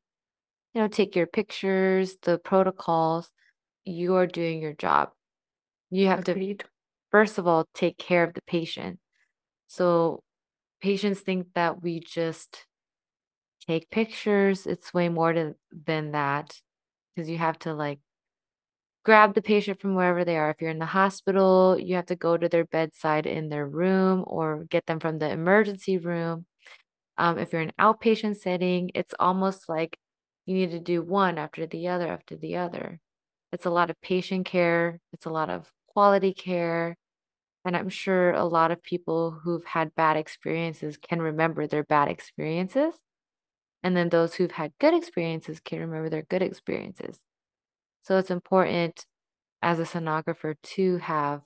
know, 0.75 0.89
take 0.89 1.15
your 1.15 1.27
pictures, 1.27 2.17
the 2.23 2.39
protocols, 2.39 3.29
you're 3.85 4.27
doing 4.27 4.63
your 4.63 4.73
job. 4.73 5.11
You 5.91 6.07
have 6.07 6.27
Agreed. 6.27 6.61
to, 6.61 6.65
first 7.11 7.37
of 7.37 7.47
all, 7.47 7.67
take 7.75 7.99
care 7.99 8.25
of 8.25 8.33
the 8.33 8.41
patient. 8.47 8.99
So 9.67 10.23
patients 10.81 11.21
think 11.21 11.49
that 11.55 11.83
we 11.83 12.01
just 12.01 12.65
take 13.69 13.91
pictures. 13.91 14.67
It's 14.67 14.95
way 14.95 15.11
more 15.11 15.35
to, 15.35 15.55
than 15.71 16.13
that 16.13 16.59
because 17.15 17.29
you 17.29 17.37
have 17.37 17.59
to 17.59 17.75
like 17.75 17.99
grab 19.07 19.35
the 19.35 19.43
patient 19.43 19.81
from 19.81 19.95
wherever 19.95 20.25
they 20.25 20.37
are. 20.37 20.51
If 20.51 20.61
you're 20.61 20.71
in 20.73 20.81
the 20.81 20.87
hospital, 20.87 21.79
you 21.81 21.95
have 21.97 22.07
to 22.09 22.17
go 22.17 22.37
to 22.37 22.49
their 22.49 22.67
bedside 22.67 23.27
in 23.27 23.51
their 23.51 23.67
room 23.69 24.25
or 24.27 24.65
get 24.71 24.87
them 24.87 25.01
from 25.01 25.21
the 25.21 25.31
emergency 25.31 25.99
room. 25.99 26.47
Um, 27.19 27.39
if 27.39 27.53
you're 27.53 27.63
in 27.63 27.73
outpatient 27.81 28.39
setting, 28.39 28.91
it's 28.95 29.15
almost 29.21 29.69
like 29.69 29.99
you 30.47 30.57
need 30.57 30.73
to 30.73 30.81
do 30.81 31.03
one 31.03 31.39
after 31.39 31.67
the 31.67 31.89
other 31.89 32.09
after 32.09 32.37
the 32.37 32.57
other. 32.57 33.01
It's 33.53 33.67
a 33.67 33.71
lot 33.71 33.91
of 33.91 34.01
patient 34.03 34.47
care, 34.47 35.01
it's 35.13 35.27
a 35.27 35.31
lot 35.31 35.51
of 35.51 35.71
quality 35.89 36.35
care. 36.35 36.97
And 37.65 37.77
I'm 37.77 37.91
sure 37.91 38.33
a 38.33 38.45
lot 38.45 38.73
of 38.73 38.83
people 38.83 39.33
who've 39.45 39.65
had 39.65 39.95
bad 39.97 40.17
experiences 40.19 40.99
can 40.99 41.23
remember 41.23 41.67
their 41.69 41.85
bad 41.85 42.09
experiences. 42.09 42.95
And 43.83 43.97
then 43.97 44.11
those 44.11 44.35
who've 44.35 44.53
had 44.53 44.73
good 44.81 44.95
experiences 44.95 45.61
can 45.61 45.81
remember 45.81 46.11
their 46.11 46.25
good 46.25 46.43
experiences. 46.43 47.21
So 48.07 48.19
it's 48.19 48.31
important 48.31 49.05
as 49.63 49.81
a 49.81 49.83
sonographer 49.83 50.55
to 50.63 50.99
have, 50.99 51.43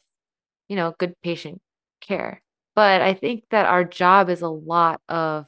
you 0.69 0.77
know, 0.77 0.95
good 0.99 1.15
patient 1.23 1.63
care. 2.03 2.43
But 2.75 3.01
I 3.01 3.15
think 3.15 3.45
that 3.51 3.65
our 3.65 3.83
job 3.83 4.29
is 4.29 4.43
a 4.43 4.49
lot 4.49 5.01
of 5.09 5.47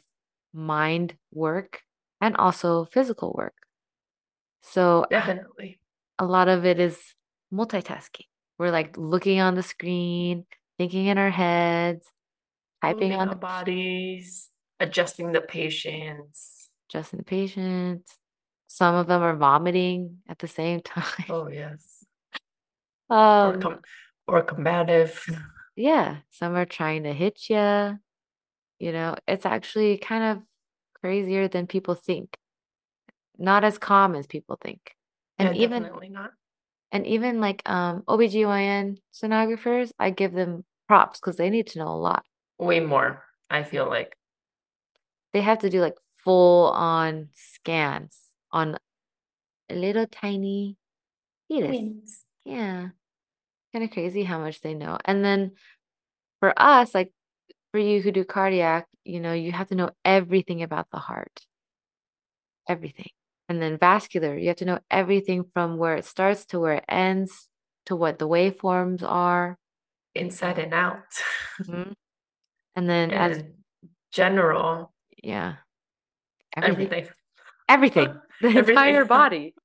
mind 0.54 1.16
work 1.31 1.83
and 2.23 2.35
also 2.37 2.87
physical 2.87 3.35
work. 3.37 3.52
So 4.62 5.04
Definitely. 5.11 5.78
a 6.19 6.25
lot 6.25 6.49
of 6.49 6.64
it 6.64 6.81
is 6.81 6.99
multitasking. 7.52 8.25
We're 8.59 8.71
like 8.71 8.97
looking 8.97 9.38
on 9.38 9.54
the 9.54 9.62
screen, 9.62 10.47
thinking 10.78 11.09
in 11.09 11.19
our 11.19 11.31
heads, 11.31 12.07
typing 12.81 13.11
Moving 13.11 13.21
on 13.21 13.28
the 13.28 13.37
bodies, 13.37 14.49
adjusting 14.81 15.33
the 15.33 15.42
patients. 15.42 16.71
adjusting 16.88 17.19
the 17.19 17.25
patient. 17.25 18.11
Some 18.74 18.94
of 18.94 19.06
them 19.06 19.20
are 19.20 19.36
vomiting 19.36 20.22
at 20.26 20.38
the 20.38 20.48
same 20.48 20.80
time. 20.84 21.26
Oh, 21.28 21.46
yes. 21.46 22.06
Um, 23.10 23.18
Or 23.18 23.58
com 23.58 23.78
or 24.26 24.42
combative. 24.42 25.22
yeah, 25.76 26.16
some 26.30 26.54
are 26.56 26.64
trying 26.64 27.02
to 27.02 27.12
hit 27.12 27.50
you. 27.50 27.98
You 28.78 28.92
know, 28.92 29.16
it's 29.28 29.44
actually 29.44 29.98
kind 29.98 30.24
of 30.24 30.42
crazier 30.94 31.48
than 31.48 31.66
people 31.66 31.94
think. 31.94 32.34
Not 33.36 33.62
as 33.62 33.76
calm 33.76 34.14
as 34.14 34.26
people 34.26 34.56
think. 34.58 34.80
Yeah, 35.38 35.48
And 35.48 35.56
even 35.58 35.82
definitely 35.82 36.08
not. 36.08 36.30
and 36.92 37.06
even 37.06 37.42
like 37.42 37.60
um 37.68 38.04
OBGYN 38.08 38.96
sonographers, 39.12 39.92
I 39.98 40.08
give 40.08 40.32
them 40.32 40.64
props 40.88 41.20
because 41.20 41.36
they 41.36 41.50
need 41.50 41.66
to 41.68 41.78
know 41.78 41.88
a 41.88 42.00
lot. 42.08 42.24
Way 42.58 42.80
more, 42.80 43.22
I 43.50 43.64
feel 43.64 43.86
like. 43.86 44.16
They 45.34 45.42
have 45.42 45.58
to 45.58 45.68
do 45.68 45.82
like 45.82 45.98
full 46.24 46.70
on 46.72 47.28
scans 47.34 48.21
on 48.52 48.76
a 49.68 49.75
little 49.75 50.06
tiny 50.06 50.76
fetus. 51.49 51.68
Twins. 51.68 52.25
Yeah. 52.44 52.88
Kind 53.73 53.85
of 53.85 53.90
crazy 53.90 54.25
how 54.25 54.38
much 54.38 54.61
they 54.61 54.75
know. 54.75 54.99
And 55.04 55.25
then 55.25 55.52
for 56.40 56.52
us, 56.56 56.94
like 56.94 57.12
for 57.71 57.78
you 57.78 58.00
who 58.02 58.12
do 58.12 58.25
cardiac, 58.25 58.87
you 59.04 59.21
know, 59.21 59.32
you 59.32 59.52
have 59.52 59.68
to 59.68 59.75
know 59.75 59.90
everything 60.04 60.62
about 60.62 60.88
the 60.90 60.99
heart. 60.99 61.47
Everything. 62.68 63.11
And 63.49 63.61
then 63.61 63.78
vascular, 63.78 64.37
you 64.37 64.49
have 64.49 64.56
to 64.59 64.64
know 64.64 64.78
everything 64.90 65.44
from 65.44 65.76
where 65.76 65.97
it 65.97 66.04
starts 66.04 66.47
to 66.47 66.61
where 66.61 66.75
it 66.75 66.85
ends, 66.88 67.49
to 67.87 67.97
what 67.97 68.18
the 68.18 68.28
waveforms 68.28 69.02
are. 69.02 69.59
Inside 70.14 70.59
and 70.59 70.75
out. 70.75 71.04
Mhm. 71.61 71.94
And 72.75 72.88
then 72.88 73.11
as 73.11 73.42
general, 74.12 74.94
yeah, 75.23 75.56
everything. 76.56 76.87
everything. 76.87 77.12
Everything. 77.68 78.21
The 78.42 78.58
entire 78.58 79.04
body. 79.18 79.54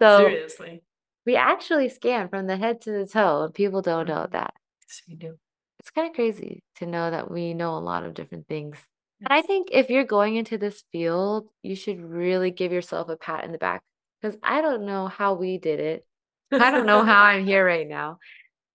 So 0.00 0.18
Seriously. 0.28 0.82
we 1.24 1.36
actually 1.36 1.88
scan 1.88 2.28
from 2.28 2.46
the 2.46 2.56
head 2.58 2.82
to 2.82 2.90
the 2.92 3.06
toe, 3.06 3.44
and 3.44 3.54
people 3.54 3.80
don't 3.80 4.06
know 4.06 4.26
Mhm. 4.26 4.32
that. 4.32 4.54
Yes, 4.82 5.02
we 5.08 5.14
do. 5.14 5.38
It's 5.80 5.90
kind 5.90 6.08
of 6.08 6.14
crazy 6.14 6.62
to 6.76 6.86
know 6.86 7.10
that 7.10 7.30
we 7.30 7.54
know 7.54 7.78
a 7.78 7.80
lot 7.80 8.04
of 8.04 8.12
different 8.12 8.46
things. 8.46 8.76
And 9.20 9.28
I 9.30 9.40
think 9.40 9.68
if 9.72 9.88
you're 9.88 10.04
going 10.04 10.36
into 10.36 10.58
this 10.58 10.84
field, 10.92 11.48
you 11.62 11.74
should 11.74 11.98
really 12.00 12.50
give 12.50 12.72
yourself 12.72 13.08
a 13.08 13.16
pat 13.16 13.44
in 13.44 13.52
the 13.52 13.58
back 13.58 13.82
because 14.20 14.36
I 14.42 14.60
don't 14.60 14.84
know 14.84 15.06
how 15.08 15.32
we 15.32 15.56
did 15.56 15.80
it. 15.80 16.06
I 16.52 16.70
don't 16.70 16.84
know 16.86 17.02
how 17.02 17.22
I'm 17.22 17.46
here 17.46 17.64
right 17.64 17.88
now. 17.88 18.18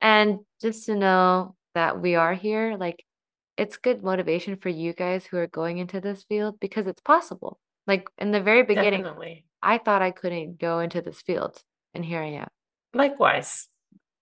And 0.01 0.39
just 0.59 0.87
to 0.87 0.95
know 0.95 1.55
that 1.75 2.01
we 2.01 2.15
are 2.15 2.33
here, 2.33 2.77
like 2.77 3.05
it's 3.57 3.77
good 3.77 4.03
motivation 4.03 4.55
for 4.55 4.69
you 4.69 4.93
guys 4.93 5.23
who 5.27 5.37
are 5.37 5.45
going 5.47 5.77
into 5.77 6.01
this 6.01 6.23
field 6.23 6.59
because 6.59 6.87
it's 6.87 7.01
possible. 7.01 7.59
Like 7.87 8.07
in 8.17 8.31
the 8.31 8.41
very 8.41 8.63
beginning, 8.63 9.03
Definitely. 9.03 9.45
I 9.61 9.77
thought 9.77 10.01
I 10.01 10.11
couldn't 10.11 10.59
go 10.59 10.79
into 10.79 11.01
this 11.01 11.21
field, 11.21 11.61
and 11.93 12.05
here 12.05 12.21
I 12.21 12.41
am. 12.45 12.47
Likewise, 12.93 13.67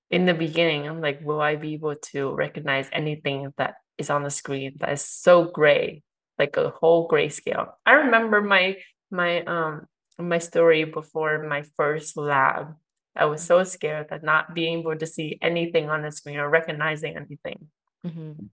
in 0.10 0.26
the 0.26 0.34
beginning, 0.34 0.88
I'm 0.88 1.02
like, 1.02 1.22
will 1.24 1.42
I 1.42 1.56
be 1.56 1.74
able 1.74 1.96
to 2.14 2.34
recognize 2.34 2.90
anything 2.92 3.54
that 3.58 3.76
is 3.98 4.10
on 4.10 4.24
the 4.24 4.30
screen 4.30 4.76
that 4.80 4.92
is 4.94 5.04
so 5.04 5.46
gray, 5.46 6.04
like 6.38 6.56
a 6.58 6.70
whole 6.70 7.08
grayscale? 7.08 7.74
I 7.86 7.94
remember 8.08 8.42
my 8.42 8.78
my 9.12 9.44
um 9.44 9.88
my 10.18 10.40
story 10.40 10.84
before 10.84 11.44
my 11.44 11.64
first 11.76 12.18
lab. 12.18 12.76
I 13.16 13.26
was 13.26 13.44
so 13.44 13.64
scared 13.64 14.08
that 14.10 14.24
not 14.24 14.54
being 14.54 14.80
able 14.80 14.96
to 14.96 15.06
see 15.06 15.38
anything 15.42 15.90
on 15.90 16.02
the 16.04 16.12
screen 16.12 16.38
or 16.38 16.50
recognizing 16.50 17.18
anything. 17.18 17.68
Mhm. 18.06 18.50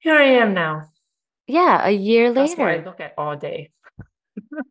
Here 0.00 0.16
I 0.16 0.40
am 0.42 0.54
now. 0.54 0.90
Yeah, 1.46 1.82
a 1.84 1.90
year 1.90 2.32
That's 2.32 2.54
what 2.56 2.68
I 2.68 2.76
later. 2.78 2.84
look 2.86 3.00
at 3.00 3.14
all 3.18 3.36
day. 3.36 3.70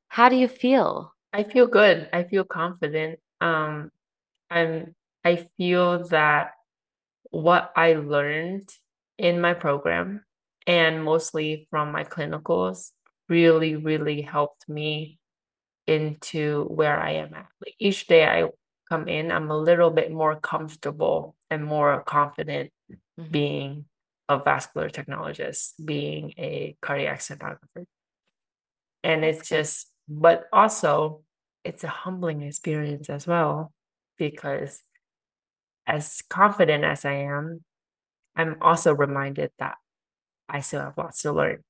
How 0.07 0.29
do 0.29 0.35
you 0.35 0.47
feel? 0.47 1.13
I 1.33 1.43
feel 1.43 1.67
good. 1.67 2.09
I 2.11 2.23
feel 2.23 2.43
confident. 2.43 3.19
Um, 3.41 3.91
I'm 4.49 4.95
I 5.25 5.47
feel 5.57 6.07
that 6.09 6.53
what 7.31 7.71
I 7.75 7.93
learned 7.93 8.69
in 9.17 9.41
my 9.41 9.53
program 9.53 10.25
and 10.67 11.03
mostly 11.03 11.67
from 11.71 11.91
my 11.91 12.03
clinicals 12.05 12.91
really, 13.29 13.75
really 13.77 14.21
helped 14.21 14.69
me 14.69 15.19
into 15.87 16.65
where 16.65 16.99
I 16.99 17.11
am 17.13 17.33
at. 17.35 17.47
Like 17.65 17.75
each 17.79 18.07
day 18.07 18.25
I 18.27 18.49
come 18.89 19.07
in, 19.07 19.31
I'm 19.31 19.51
a 19.51 19.57
little 19.57 19.91
bit 19.91 20.11
more 20.11 20.39
comfortable 20.39 21.35
and 21.49 21.65
more 21.65 22.03
confident 22.03 22.71
Mhm. 23.19 23.31
being 23.31 23.85
a 24.29 24.39
vascular 24.39 24.89
technologist, 24.89 25.73
being 25.85 26.33
a 26.37 26.77
cardiac 26.81 27.19
sonographer. 27.19 27.85
And 29.03 29.23
it's 29.23 29.47
just, 29.47 29.87
but 30.07 30.45
also 30.51 31.23
it's 31.63 31.83
a 31.83 31.87
humbling 31.87 32.41
experience 32.41 33.09
as 33.09 33.27
well 33.27 33.71
because 34.17 34.81
as 35.87 36.21
confident 36.29 36.83
as 36.83 37.05
I 37.05 37.13
am, 37.13 37.63
I'm 38.35 38.57
also 38.61 38.93
reminded 38.93 39.51
that 39.59 39.75
I 40.47 40.61
still 40.61 40.81
have 40.81 40.97
lots 40.97 41.21
to 41.23 41.31
learn. 41.31 41.63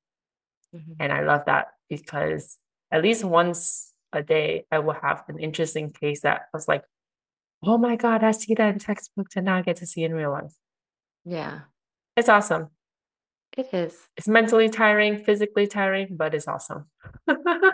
Mhm. 0.76 0.96
And 1.00 1.12
I 1.12 1.22
love 1.22 1.46
that 1.46 1.70
because 1.90 2.58
at 2.92 3.02
least 3.02 3.24
once 3.24 3.94
a 4.14 4.24
day, 4.24 4.66
I 4.72 4.80
will 4.80 4.94
have 4.94 5.24
an 5.28 5.40
interesting 5.40 5.92
case 5.92 6.22
that 6.22 6.48
was 6.54 6.68
like, 6.68 6.84
oh 7.64 7.78
my 7.78 7.96
God, 7.96 8.24
I 8.24 8.32
see 8.32 8.54
that 8.56 8.74
in 8.74 8.80
textbooks 8.80 9.36
and 9.36 9.46
now 9.46 9.58
I 9.58 9.62
get 9.62 9.78
to 9.78 9.86
see 9.86 10.04
in 10.04 10.14
real 10.14 10.32
life. 10.32 10.54
Yeah, 11.26 11.62
It's 12.16 12.30
awesome. 12.30 12.70
It 13.58 13.74
is. 13.74 13.98
It's 14.18 14.28
mentally 14.28 14.70
tiring, 14.70 15.24
physically 15.24 15.68
tiring, 15.68 16.16
but 16.16 16.34
it's 16.34 16.48
awesome. 16.48 16.86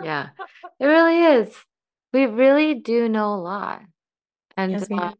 Yeah, 0.02 0.30
it 0.80 0.86
really 0.86 1.22
is. 1.22 1.54
We 2.12 2.26
really 2.26 2.74
do 2.74 3.08
know 3.08 3.34
a 3.34 3.36
lot. 3.36 3.82
And 4.56 4.72
Yes, 4.72 4.88
uh, 4.90 5.12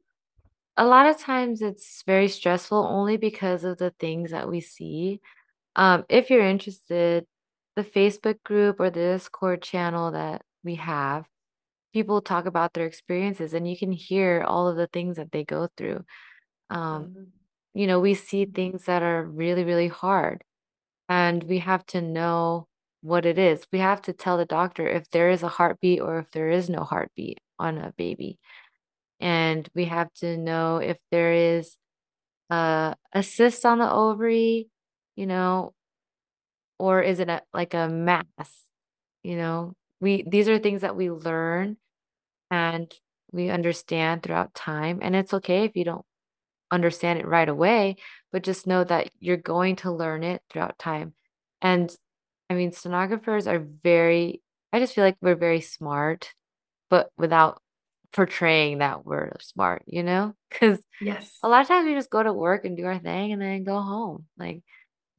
a 0.77 0.87
lot 0.87 1.07
of 1.07 1.19
times 1.19 1.63
it's 1.63 2.03
very 2.07 2.29
stressful 2.29 2.79
only 2.79 3.17
because 3.17 3.65
of 3.65 3.79
the 3.79 3.93
things 3.99 4.31
that 4.31 4.49
we 4.49 4.61
see. 4.61 5.21
Um, 5.75 6.05
if 6.09 6.31
you're 6.31 6.47
interested, 6.47 7.27
the 7.77 7.85
Facebook 7.85 8.43
group 8.43 8.81
or 8.81 8.91
the 8.91 9.01
Discord 9.01 9.63
channel 9.63 10.13
that 10.13 10.43
we 10.65 10.77
have, 10.77 11.27
people 11.93 12.21
talk 12.21 12.47
about 12.47 12.73
their 12.73 12.87
experiences 12.87 13.55
and 13.55 13.69
you 13.69 13.77
can 13.77 13.93
hear 13.93 14.45
all 14.47 14.69
of 14.69 14.77
the 14.77 14.87
things 14.87 15.17
that 15.17 15.33
they 15.33 15.45
go 15.45 15.69
through. 15.77 16.05
Um, 16.71 16.79
Um, 16.81 17.27
you 17.77 17.87
know, 17.87 18.01
we 18.01 18.15
see 18.15 18.47
things 18.47 18.87
that 18.87 19.03
are 19.03 19.25
really, 19.25 19.65
really 19.65 19.89
hard, 19.89 20.45
and 21.09 21.45
we 21.45 21.61
have 21.61 21.87
to 21.87 22.03
know 22.03 22.69
what 23.03 23.27
it 23.27 23.39
is. 23.39 23.67
We 23.73 23.81
have 23.81 24.03
to 24.03 24.13
tell 24.15 24.39
the 24.39 24.47
doctor 24.47 24.89
if 24.89 25.11
there 25.11 25.31
is 25.31 25.43
a 25.43 25.49
heartbeat 25.49 26.01
or 26.01 26.19
if 26.21 26.31
there 26.33 26.51
is 26.51 26.71
no 26.71 26.85
heartbeat 26.85 27.41
on 27.59 27.79
a 27.79 27.93
baby. 27.97 28.39
And 29.21 29.69
we 29.75 29.87
have 29.87 30.13
to 30.17 30.37
know 30.39 30.79
if 30.79 30.99
there 31.11 31.33
is 31.33 31.77
uh, 32.51 32.95
a 33.13 33.23
cyst 33.23 33.65
on 33.67 33.79
the 33.79 33.91
ovary, 33.91 34.69
you 35.17 35.27
know, 35.27 35.75
or 36.79 37.03
is 37.03 37.21
it 37.21 37.29
a, 37.29 37.43
like 37.55 37.75
a 37.75 37.89
mass? 37.89 38.25
You 39.23 39.37
know, 39.37 39.75
we 40.01 40.25
these 40.27 40.49
are 40.49 40.59
things 40.59 40.83
that 40.83 40.97
we 40.97 41.11
learn 41.11 41.77
and 42.51 42.93
we 43.33 43.51
understand 43.51 44.23
throughout 44.23 44.55
time. 44.55 45.01
And 45.03 45.17
it's 45.17 45.35
okay 45.35 45.65
if 45.65 45.77
you 45.77 45.85
don't 45.85 46.07
understand 46.71 47.19
it 47.19 47.27
right 47.27 47.49
away, 47.49 47.97
but 48.33 48.43
just 48.43 48.67
know 48.67 48.85
that 48.85 49.11
you're 49.21 49.37
going 49.37 49.77
to 49.77 49.93
learn 49.93 50.23
it 50.23 50.43
throughout 50.51 50.79
time. 50.79 51.15
And 51.63 51.95
I 52.51 52.55
mean, 52.55 52.71
sonographers 52.71 53.47
are 53.47 53.59
very, 53.83 54.43
I 54.73 54.79
just 54.79 54.95
feel 54.95 55.05
like 55.05 55.17
we're 55.21 55.35
very 55.35 55.61
smart, 55.61 56.33
but 56.91 57.11
without 57.17 57.61
portraying 58.13 58.79
that 58.79 59.05
we're 59.05 59.33
smart, 59.41 59.83
you 59.87 60.03
know? 60.03 60.35
Because 60.51 60.81
yes. 61.01 61.39
a 61.43 61.49
lot 61.49 61.61
of 61.63 61.69
times 61.69 61.87
we 61.87 61.95
just 61.95 62.09
go 62.09 62.23
to 62.23 62.33
work 62.33 62.65
and 62.65 62.77
do 62.77 62.85
our 62.87 62.99
thing 62.99 63.33
and 63.33 63.43
then 63.43 63.65
go 63.65 63.81
home. 63.81 64.25
Like, 64.39 64.63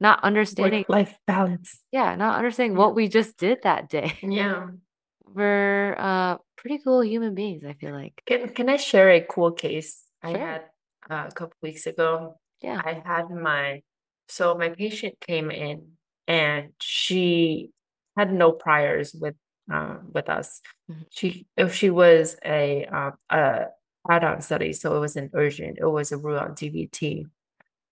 not 0.00 0.24
understanding, 0.24 0.80
Work-life 0.88 1.16
balance. 1.26 1.80
yeah, 1.92 2.14
not 2.16 2.36
understanding 2.36 2.76
what 2.76 2.94
we 2.94 3.08
just 3.08 3.36
did 3.36 3.58
that 3.62 3.88
day. 3.88 4.14
Yeah. 4.22 4.68
We're 5.24 5.94
uh 5.98 6.38
pretty 6.56 6.78
cool 6.82 7.02
human 7.02 7.34
beings, 7.34 7.62
I 7.64 7.74
feel 7.74 7.92
like. 7.92 8.22
Can 8.26 8.48
can 8.48 8.68
I 8.68 8.76
share 8.76 9.10
a 9.10 9.20
cool 9.20 9.52
case 9.52 10.02
I 10.22 10.30
had 10.30 10.62
uh, 11.10 11.26
a 11.28 11.32
couple 11.32 11.56
weeks 11.62 11.86
ago? 11.86 12.36
Yeah. 12.62 12.80
I 12.84 13.02
had 13.04 13.30
my 13.30 13.82
so 14.28 14.54
my 14.56 14.68
patient 14.70 15.14
came 15.20 15.50
in 15.50 15.92
and 16.26 16.72
she 16.80 17.70
had 18.16 18.32
no 18.32 18.52
priors 18.52 19.14
with 19.14 19.36
um 19.70 20.10
with 20.12 20.28
us. 20.28 20.60
Mhm. 20.90 21.06
She 21.10 21.46
if 21.56 21.74
she 21.74 21.90
was 21.90 22.36
a 22.44 22.84
um 22.86 23.14
a 23.30 23.66
add-on 24.10 24.40
study, 24.42 24.72
so 24.72 24.96
it 24.96 25.00
was 25.00 25.16
an 25.16 25.30
urgent, 25.34 25.78
it 25.80 25.86
was 25.86 26.12
a 26.12 26.18
rule 26.18 26.38
out 26.38 26.56
DVT. 26.56 27.26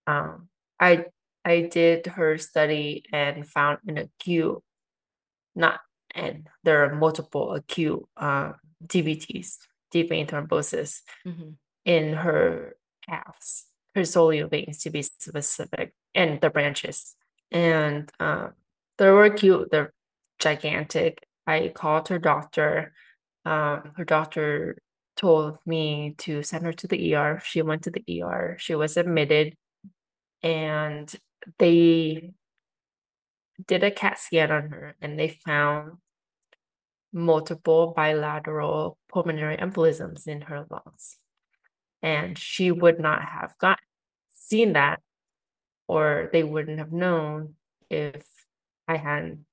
Um 0.07 0.49
I 0.79 1.05
I 1.45 1.61
did 1.71 2.07
her 2.07 2.37
study 2.37 3.05
and 3.13 3.47
found 3.47 3.79
an 3.87 3.97
acute, 3.97 4.61
not 5.55 5.79
and 6.15 6.47
there 6.63 6.83
are 6.85 6.95
multiple 6.95 7.53
acute 7.53 8.03
um 8.17 8.55
DVTs, 8.85 9.57
deep 9.91 10.09
vein 10.09 10.27
thrombosis 10.27 11.01
Mhm. 11.25 11.55
in 11.85 12.13
her 12.13 12.75
her 13.07 14.01
soleal 14.01 14.49
veins 14.49 14.79
to 14.79 14.89
be 14.89 15.01
specific, 15.01 15.93
and 16.13 16.39
the 16.41 16.49
branches. 16.49 17.15
And 17.51 18.11
um, 18.19 18.53
they 18.97 19.09
were 19.09 19.29
cute, 19.29 19.69
they're 19.71 19.93
gigantic. 20.39 21.25
I 21.45 21.71
called 21.73 22.09
her 22.09 22.19
doctor. 22.19 22.93
Um, 23.45 23.91
her 23.95 24.05
doctor 24.05 24.77
told 25.15 25.57
me 25.65 26.15
to 26.19 26.43
send 26.43 26.65
her 26.65 26.73
to 26.73 26.87
the 26.87 27.15
ER. 27.15 27.41
She 27.43 27.61
went 27.61 27.83
to 27.83 27.91
the 27.91 28.21
ER. 28.21 28.57
She 28.59 28.75
was 28.75 28.97
admitted, 28.97 29.55
and 30.43 31.13
they 31.57 32.33
did 33.65 33.83
a 33.83 33.91
CAT 33.91 34.19
scan 34.19 34.51
on 34.51 34.69
her, 34.69 34.95
and 35.01 35.17
they 35.17 35.29
found 35.29 35.97
multiple 37.13 37.93
bilateral 37.95 38.97
pulmonary 39.11 39.57
embolisms 39.57 40.27
in 40.27 40.41
her 40.41 40.65
lungs. 40.69 41.17
And 42.01 42.37
she 42.37 42.71
would 42.71 42.99
not 42.99 43.21
have 43.23 43.55
got 43.59 43.79
seen 44.31 44.73
that, 44.73 45.01
or 45.87 46.29
they 46.31 46.43
wouldn't 46.43 46.79
have 46.79 46.91
known 46.91 47.55
if 47.89 48.25
I 48.87 48.97
hadn't 48.97 49.45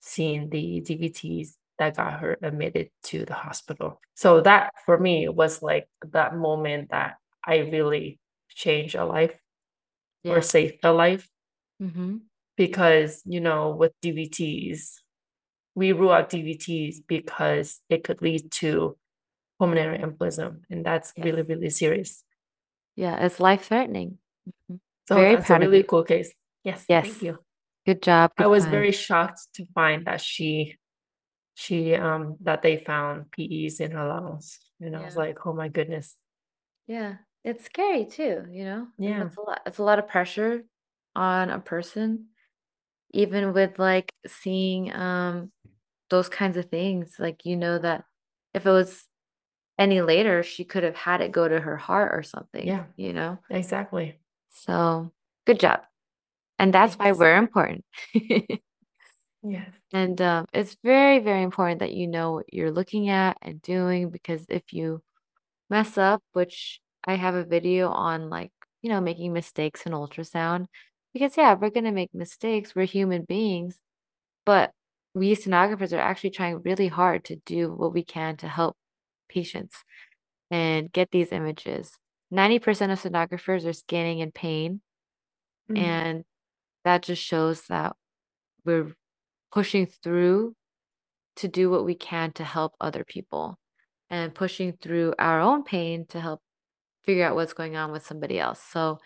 seen 0.00 0.48
the 0.50 0.80
DVTs 0.80 1.54
that 1.78 1.96
got 1.96 2.20
her 2.20 2.38
admitted 2.42 2.90
to 3.04 3.24
the 3.24 3.34
hospital. 3.34 4.00
So 4.14 4.40
that 4.42 4.72
for 4.86 4.98
me 4.98 5.28
was 5.28 5.62
like 5.62 5.88
that 6.12 6.36
moment 6.36 6.90
that 6.90 7.16
I 7.44 7.58
really 7.58 8.18
changed 8.50 8.94
a 8.94 9.04
life 9.04 9.34
Yeah. 10.22 10.32
or 10.34 10.42
saved 10.42 10.84
a 10.84 10.92
life 10.92 11.28
Mm-hmm. 11.82 12.18
because 12.56 13.22
you 13.24 13.40
know 13.40 13.70
with 13.74 13.92
DVTs 14.02 15.00
we 15.74 15.90
rule 15.92 16.12
out 16.12 16.30
DVTs 16.30 16.98
because 17.08 17.80
it 17.88 18.04
could 18.04 18.22
lead 18.22 18.52
to 18.52 18.96
pulmonary 19.62 19.98
embolism 19.98 20.62
and 20.70 20.84
that's 20.84 21.12
Yes. 21.16 21.24
really 21.24 21.42
really 21.42 21.70
serious. 21.70 22.24
Yeah, 22.96 23.24
it's 23.24 23.38
life 23.40 23.66
threatening. 23.68 24.18
Mhm. 24.48 24.80
So 25.08 25.14
Very 25.16 25.36
that's 25.36 25.50
a 25.50 25.58
really 25.58 25.82
cool 25.82 26.04
case. 26.04 26.32
Yes, 26.64 26.84
Yes. 26.88 27.04
thank 27.06 27.22
you. 27.22 27.38
Good 27.86 28.02
job. 28.02 28.32
I 28.38 28.46
was 28.46 28.64
find. 28.64 28.72
very 28.72 28.92
shocked 28.92 29.40
to 29.54 29.66
find 29.74 30.06
that 30.06 30.20
she 30.20 30.78
she 31.54 31.94
um 31.94 32.36
that 32.40 32.62
they 32.62 32.76
found 32.76 33.30
PEs 33.30 33.80
in 33.80 33.90
her 33.92 34.06
lungs. 34.08 34.58
And 34.80 34.96
I 34.96 35.04
was 35.04 35.16
like, 35.16 35.46
oh 35.46 35.52
my 35.52 35.68
goodness. 35.68 36.16
Yeah, 36.86 37.16
it's 37.44 37.64
scary 37.64 38.06
too, 38.06 38.46
you 38.50 38.64
know? 38.64 38.88
Yeah. 38.98 39.26
It's 39.26 39.36
a 39.36 39.40
lot. 39.40 39.60
It's 39.66 39.78
a 39.78 39.84
lot 39.84 39.98
of 39.98 40.08
pressure 40.08 40.64
on 41.14 41.50
a 41.50 41.60
person, 41.60 42.28
even 43.12 43.52
with 43.52 43.78
like 43.78 44.12
seeing 44.26 44.92
um 44.94 45.52
those 46.10 46.28
kinds 46.28 46.56
of 46.56 46.66
things. 46.70 47.16
Like 47.18 47.44
you 47.44 47.56
know 47.56 47.78
that 47.78 48.04
if 48.54 48.66
it 48.66 48.70
was 48.70 49.06
any 49.78 50.00
later, 50.00 50.42
she 50.42 50.64
could 50.64 50.82
have 50.82 50.96
had 50.96 51.20
it 51.20 51.32
go 51.32 51.48
to 51.48 51.60
her 51.60 51.76
heart 51.76 52.12
or 52.14 52.22
something. 52.22 52.66
Yeah. 52.66 52.84
You 52.96 53.12
know? 53.12 53.38
Exactly. 53.50 54.18
So 54.50 55.10
good 55.46 55.60
job. 55.60 55.80
And 56.58 56.72
that's 56.72 56.94
why 56.94 57.12
we're 57.12 57.36
important. 57.36 57.84
Yes. 59.42 59.70
And 59.92 60.20
um, 60.20 60.46
it's 60.52 60.76
very, 60.84 61.18
very 61.18 61.42
important 61.42 61.80
that 61.80 61.92
you 61.92 62.06
know 62.06 62.32
what 62.32 62.52
you're 62.52 62.70
looking 62.70 63.08
at 63.08 63.36
and 63.42 63.60
doing 63.60 64.10
because 64.10 64.46
if 64.48 64.72
you 64.72 65.02
mess 65.68 65.98
up, 65.98 66.22
which 66.32 66.80
I 67.04 67.16
have 67.16 67.34
a 67.34 67.44
video 67.44 67.88
on, 67.88 68.30
like, 68.30 68.52
you 68.82 68.90
know, 68.90 69.00
making 69.00 69.32
mistakes 69.32 69.84
in 69.84 69.92
ultrasound, 69.92 70.66
because 71.12 71.36
yeah, 71.36 71.54
we're 71.54 71.70
going 71.70 71.84
to 71.84 71.92
make 71.92 72.14
mistakes. 72.14 72.74
We're 72.74 72.84
human 72.84 73.24
beings, 73.24 73.78
but 74.46 74.70
we 75.14 75.34
sonographers 75.34 75.92
are 75.92 76.00
actually 76.00 76.30
trying 76.30 76.62
really 76.62 76.88
hard 76.88 77.24
to 77.24 77.36
do 77.44 77.72
what 77.72 77.92
we 77.92 78.04
can 78.04 78.36
to 78.38 78.48
help 78.48 78.76
patients 79.32 79.76
and 80.50 80.92
get 80.92 81.10
these 81.10 81.32
images. 81.32 81.98
90% 82.30 82.92
of 82.92 83.00
sonographers 83.00 83.66
are 83.66 83.72
scanning 83.72 84.20
in 84.20 84.32
pain, 84.32 84.80
Mm. 85.70 85.78
and 85.78 86.24
that 86.84 87.02
just 87.02 87.22
shows 87.22 87.66
that 87.68 87.96
we're 88.64 88.94
pushing 89.52 89.86
through 89.86 90.54
to 91.36 91.48
do 91.48 91.70
what 91.70 91.84
we 91.84 91.94
can 91.94 92.32
to 92.32 92.44
help 92.44 92.74
other 92.80 93.04
people 93.04 93.58
and 94.10 94.34
pushing 94.34 94.72
through 94.76 95.14
our 95.18 95.40
own 95.40 95.62
pain 95.64 96.06
to 96.06 96.20
help 96.20 96.40
figure 97.04 97.24
out 97.26 97.34
what's 97.36 97.54
going 97.54 97.76
on 97.76 97.92
with 97.92 98.06
somebody 98.06 98.38
else. 98.38 98.62
So 98.62 98.98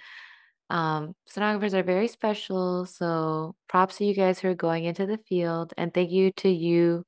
Um, 0.71 1.15
sonographers 1.31 1.75
are 1.75 1.85
very 1.85 2.09
special, 2.09 2.87
so 2.87 3.55
props 3.69 3.99
to 3.99 4.05
you 4.05 4.15
guys 4.15 4.41
who 4.41 4.49
are 4.49 4.55
going 4.57 4.85
into 4.85 5.07
the 5.07 5.19
field, 5.19 5.73
and 5.77 5.95
thank 5.95 6.11
you 6.11 6.33
to 6.39 6.49
you 6.51 7.05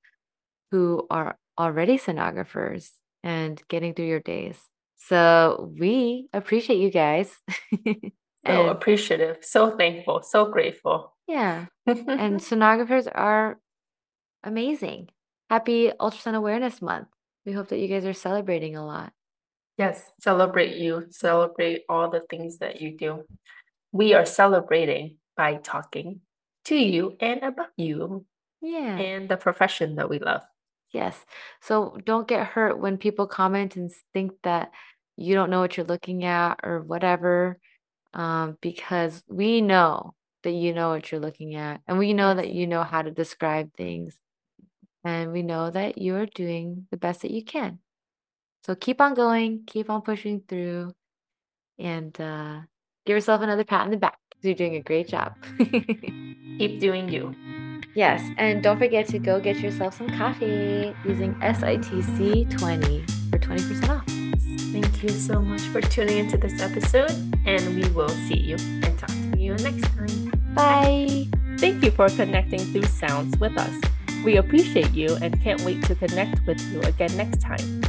who 0.70 1.06
are 1.10 1.36
already 1.58 1.98
sonographers 1.98 2.92
and 3.22 3.60
getting 3.68 3.94
through 3.94 4.06
your 4.06 4.20
days. 4.20 4.58
So 4.96 5.72
we 5.78 6.28
appreciate 6.32 6.78
you 6.78 6.90
guys. 6.90 7.34
So 8.46 8.68
appreciative, 8.68 9.38
so 9.44 9.76
thankful, 9.76 10.22
so 10.22 10.46
grateful. 10.46 11.14
yeah, 11.26 11.66
and 11.84 12.40
sonographers 12.40 13.06
are 13.14 13.58
amazing. 14.42 15.10
Happy 15.50 15.90
Ultrasound 16.00 16.34
Awareness 16.34 16.80
Month. 16.80 17.08
We 17.44 17.52
hope 17.52 17.68
that 17.68 17.78
you 17.78 17.88
guys 17.88 18.06
are 18.06 18.14
celebrating 18.14 18.74
a 18.76 18.86
lot. 18.86 19.12
Yes, 19.76 20.12
celebrate 20.20 20.76
you, 20.76 21.06
celebrate 21.10 21.82
all 21.90 22.08
the 22.10 22.20
things 22.30 22.58
that 22.58 22.80
you 22.80 22.96
do. 22.96 23.24
We 23.92 24.14
are 24.14 24.24
celebrating 24.24 25.16
by 25.36 25.56
talking 25.56 26.20
to 26.66 26.76
you 26.76 27.16
and 27.20 27.42
about 27.42 27.68
you 27.76 28.24
Yeah. 28.62 28.96
and 28.96 29.28
the 29.28 29.36
profession 29.36 29.96
that 29.96 30.08
we 30.08 30.20
love. 30.20 30.42
Yes. 30.92 31.24
So 31.60 31.98
don't 32.04 32.28
get 32.28 32.46
hurt 32.46 32.78
when 32.78 32.96
people 32.96 33.26
comment 33.26 33.76
and 33.76 33.90
think 34.12 34.32
that 34.42 34.72
you 35.16 35.34
don't 35.34 35.50
know 35.50 35.60
what 35.60 35.76
you're 35.76 35.86
looking 35.86 36.24
at 36.24 36.60
or 36.62 36.80
whatever, 36.80 37.58
um, 38.14 38.56
because 38.60 39.22
we 39.28 39.60
know 39.60 40.14
that 40.44 40.52
you 40.52 40.72
know 40.72 40.90
what 40.90 41.10
you're 41.10 41.20
looking 41.20 41.56
at, 41.56 41.80
and 41.86 41.98
we 41.98 42.12
know 42.12 42.34
that 42.34 42.52
you 42.52 42.66
know 42.66 42.84
how 42.84 43.02
to 43.02 43.10
describe 43.10 43.74
things, 43.74 44.18
and 45.04 45.32
we 45.32 45.42
know 45.42 45.70
that 45.70 45.98
you 45.98 46.16
are 46.16 46.26
doing 46.26 46.86
the 46.90 46.96
best 46.96 47.22
that 47.22 47.32
you 47.32 47.44
can. 47.44 47.80
So 48.64 48.74
keep 48.74 49.00
on 49.00 49.14
going, 49.14 49.64
keep 49.66 49.90
on 49.90 50.02
pushing 50.02 50.42
through, 50.48 50.92
and 51.78 52.18
uh, 52.20 52.60
give 53.04 53.16
yourself 53.16 53.42
another 53.42 53.64
pat 53.64 53.82
on 53.82 53.90
the 53.90 53.96
back 53.96 54.18
you're 54.42 54.54
doing 54.54 54.76
a 54.76 54.82
great 54.82 55.08
job. 55.08 55.34
Keep 55.58 56.80
doing 56.80 57.08
you. 57.08 57.34
Yes, 57.94 58.22
and 58.36 58.62
don't 58.62 58.78
forget 58.78 59.08
to 59.08 59.18
go 59.18 59.40
get 59.40 59.58
yourself 59.58 59.96
some 59.96 60.08
coffee 60.10 60.94
using 61.04 61.34
SITC20 61.36 63.30
for 63.30 63.38
20% 63.38 63.88
off. 63.88 64.04
Thank 64.72 65.02
you 65.02 65.08
so 65.08 65.40
much 65.40 65.62
for 65.62 65.80
tuning 65.80 66.18
into 66.18 66.36
this 66.36 66.60
episode, 66.60 67.10
and 67.46 67.74
we 67.74 67.88
will 67.90 68.08
see 68.08 68.38
you 68.38 68.56
and 68.82 68.98
talk 68.98 69.08
to 69.08 69.38
you 69.38 69.54
next 69.54 69.84
time. 69.96 70.30
Bye. 70.54 71.26
Thank 71.58 71.84
you 71.84 71.90
for 71.90 72.08
connecting 72.08 72.60
through 72.60 72.84
sounds 72.84 73.36
with 73.38 73.56
us. 73.58 73.74
We 74.24 74.36
appreciate 74.36 74.92
you 74.92 75.16
and 75.22 75.40
can't 75.42 75.60
wait 75.62 75.82
to 75.84 75.94
connect 75.94 76.46
with 76.46 76.60
you 76.72 76.80
again 76.82 77.16
next 77.16 77.40
time. 77.40 77.82